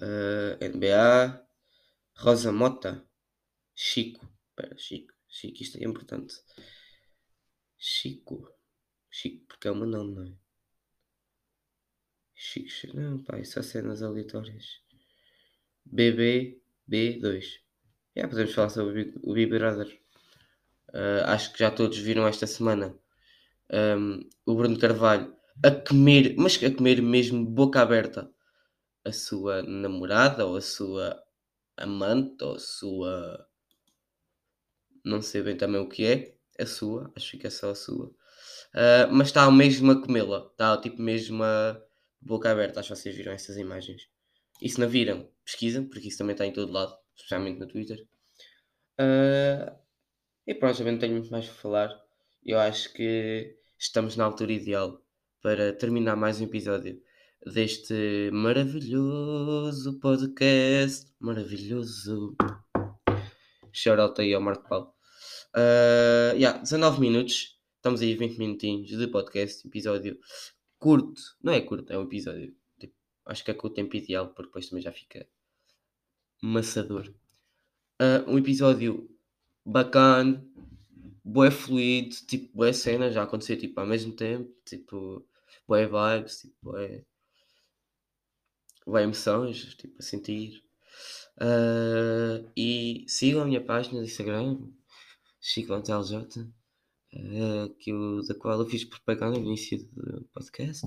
Uh, 0.00 0.56
NBA. 0.58 1.46
Rosa 2.16 2.52
Mota. 2.52 3.06
Chico. 3.74 4.26
Espera, 4.48 4.78
Chico. 4.78 5.12
Chico, 5.28 5.62
isto 5.62 5.76
é 5.76 5.84
importante. 5.84 6.36
Chico. 7.76 8.50
Chico, 9.10 9.44
porque 9.46 9.68
é 9.68 9.70
o 9.70 9.76
meu 9.76 9.86
nome, 9.86 10.14
não 10.14 10.24
é? 10.24 10.41
Chico, 12.44 12.96
não, 12.96 13.22
isso 13.38 13.52
são 13.52 13.62
cenas 13.62 14.02
aleatórias. 14.02 14.80
BB, 15.86 16.60
B2. 16.90 17.60
Yeah, 18.16 18.28
podemos 18.28 18.52
falar 18.52 18.68
sobre 18.68 19.14
o 19.22 19.32
Big 19.32 19.48
Brother. 19.48 19.86
Uh, 20.88 21.22
acho 21.26 21.52
que 21.52 21.60
já 21.60 21.70
todos 21.70 21.96
viram 21.98 22.26
esta 22.26 22.46
semana 22.48 22.98
um, 23.72 24.28
o 24.44 24.56
Bruno 24.56 24.76
Carvalho 24.76 25.32
a 25.64 25.70
comer, 25.70 26.34
mas 26.36 26.60
a 26.62 26.74
comer 26.74 27.00
mesmo 27.00 27.46
boca 27.46 27.80
aberta 27.80 28.28
a 29.04 29.12
sua 29.12 29.62
namorada 29.62 30.44
ou 30.44 30.56
a 30.56 30.60
sua 30.60 31.22
amante 31.76 32.42
ou 32.42 32.56
a 32.56 32.58
sua. 32.58 33.46
Não 35.04 35.22
sei 35.22 35.42
bem 35.42 35.56
também 35.56 35.80
o 35.80 35.88
que 35.88 36.04
é. 36.04 36.34
A 36.58 36.66
sua, 36.66 37.12
acho 37.14 37.38
que 37.38 37.46
é 37.46 37.50
só 37.50 37.70
a 37.70 37.74
sua. 37.76 38.06
Uh, 38.06 39.06
mas 39.12 39.28
está 39.28 39.48
mesmo 39.48 39.92
a 39.92 40.02
comê-la. 40.02 40.48
Está 40.50 40.76
tipo 40.76 41.00
mesmo 41.00 41.44
a 41.44 41.80
boca 42.22 42.50
aberta, 42.50 42.80
acho 42.80 42.90
que 42.90 42.96
vocês 42.96 43.16
viram 43.16 43.32
essas 43.32 43.56
imagens. 43.56 44.08
E 44.60 44.68
se 44.68 44.78
não 44.78 44.88
viram, 44.88 45.28
pesquisem, 45.44 45.84
porque 45.84 46.08
isso 46.08 46.18
também 46.18 46.34
está 46.34 46.46
em 46.46 46.52
todo 46.52 46.72
lado, 46.72 46.96
especialmente 47.16 47.58
no 47.58 47.66
Twitter. 47.66 48.06
Uh, 49.00 49.74
e 50.46 50.54
pronto, 50.54 50.78
também 50.78 50.92
não 50.92 51.00
tenho 51.00 51.14
muito 51.14 51.30
mais 51.30 51.46
para 51.46 51.54
falar. 51.54 52.02
Eu 52.44 52.58
acho 52.58 52.92
que 52.92 53.56
estamos 53.78 54.16
na 54.16 54.24
altura 54.24 54.52
ideal 54.52 55.02
para 55.40 55.72
terminar 55.72 56.16
mais 56.16 56.40
um 56.40 56.44
episódio 56.44 57.02
deste 57.44 58.30
maravilhoso 58.32 59.98
podcast. 59.98 61.12
Maravilhoso. 61.18 62.36
Shoutout 63.72 64.20
aí 64.20 64.32
ao 64.32 64.40
Marco 64.40 64.68
Paulo. 64.68 64.94
Uh, 65.54 66.36
yeah, 66.36 66.58
19 66.58 67.00
minutos. 67.00 67.58
Estamos 67.76 68.00
aí 68.00 68.14
20 68.14 68.38
minutinhos 68.38 68.90
de 68.90 69.08
podcast, 69.08 69.66
episódio 69.66 70.16
curto, 70.82 71.22
não 71.40 71.52
é 71.52 71.60
curto, 71.60 71.92
é 71.92 71.96
um 71.96 72.02
episódio. 72.02 72.52
Tipo, 72.76 72.94
acho 73.26 73.44
que 73.44 73.52
é 73.52 73.54
com 73.54 73.68
o 73.68 73.70
tempo 73.70 73.96
ideal, 73.96 74.26
porque 74.26 74.42
depois 74.42 74.68
também 74.68 74.82
já 74.82 74.90
fica 74.90 75.24
maçador. 76.42 77.14
Uh, 78.00 78.28
um 78.28 78.36
episódio 78.36 79.08
bacana, 79.64 80.44
boé 81.24 81.52
fluido, 81.52 82.16
tipo, 82.26 82.52
boé 82.56 82.72
cena, 82.72 83.12
já 83.12 83.22
aconteceu 83.22 83.56
tipo, 83.56 83.78
ao 83.78 83.86
mesmo 83.86 84.12
tempo, 84.12 84.52
tipo, 84.64 85.24
boé 85.68 85.86
vibes, 85.86 86.40
tipo, 86.40 86.56
boé, 86.60 87.04
boé 88.84 89.04
emoções, 89.04 89.76
tipo, 89.76 89.96
a 90.00 90.02
sentir. 90.02 90.64
Uh, 91.36 92.50
e 92.56 93.04
sigam 93.06 93.42
a 93.42 93.46
minha 93.46 93.64
página 93.64 94.00
do 94.00 94.04
Instagram, 94.04 94.58
Chico 95.40 95.72
LJ 95.72 96.50
uh, 97.14 97.68
que 97.78 97.90
eu, 97.90 98.22
da 98.26 98.34
qual 98.34 98.60
eu 98.60 98.66
fiz 98.66 98.84
propaganda 98.84 99.38
no 99.38 99.44
início 99.44 99.78
do 99.92 100.22
podcast. 100.32 100.86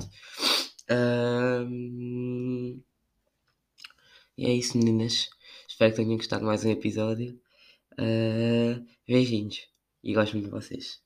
E 4.38 4.46
é 4.46 4.54
isso, 4.54 4.78
meninas. 4.78 5.30
Espero 5.68 5.92
que 5.92 5.98
tenham 5.98 6.18
gostado 6.18 6.46
mais 6.46 6.66
um 6.66 6.70
episódio. 6.70 7.40
Uh, 7.94 8.86
beijinhos 9.08 9.68
e 10.04 10.14
gosto 10.14 10.34
muito 10.34 10.46
de 10.46 10.52
vocês. 10.52 11.05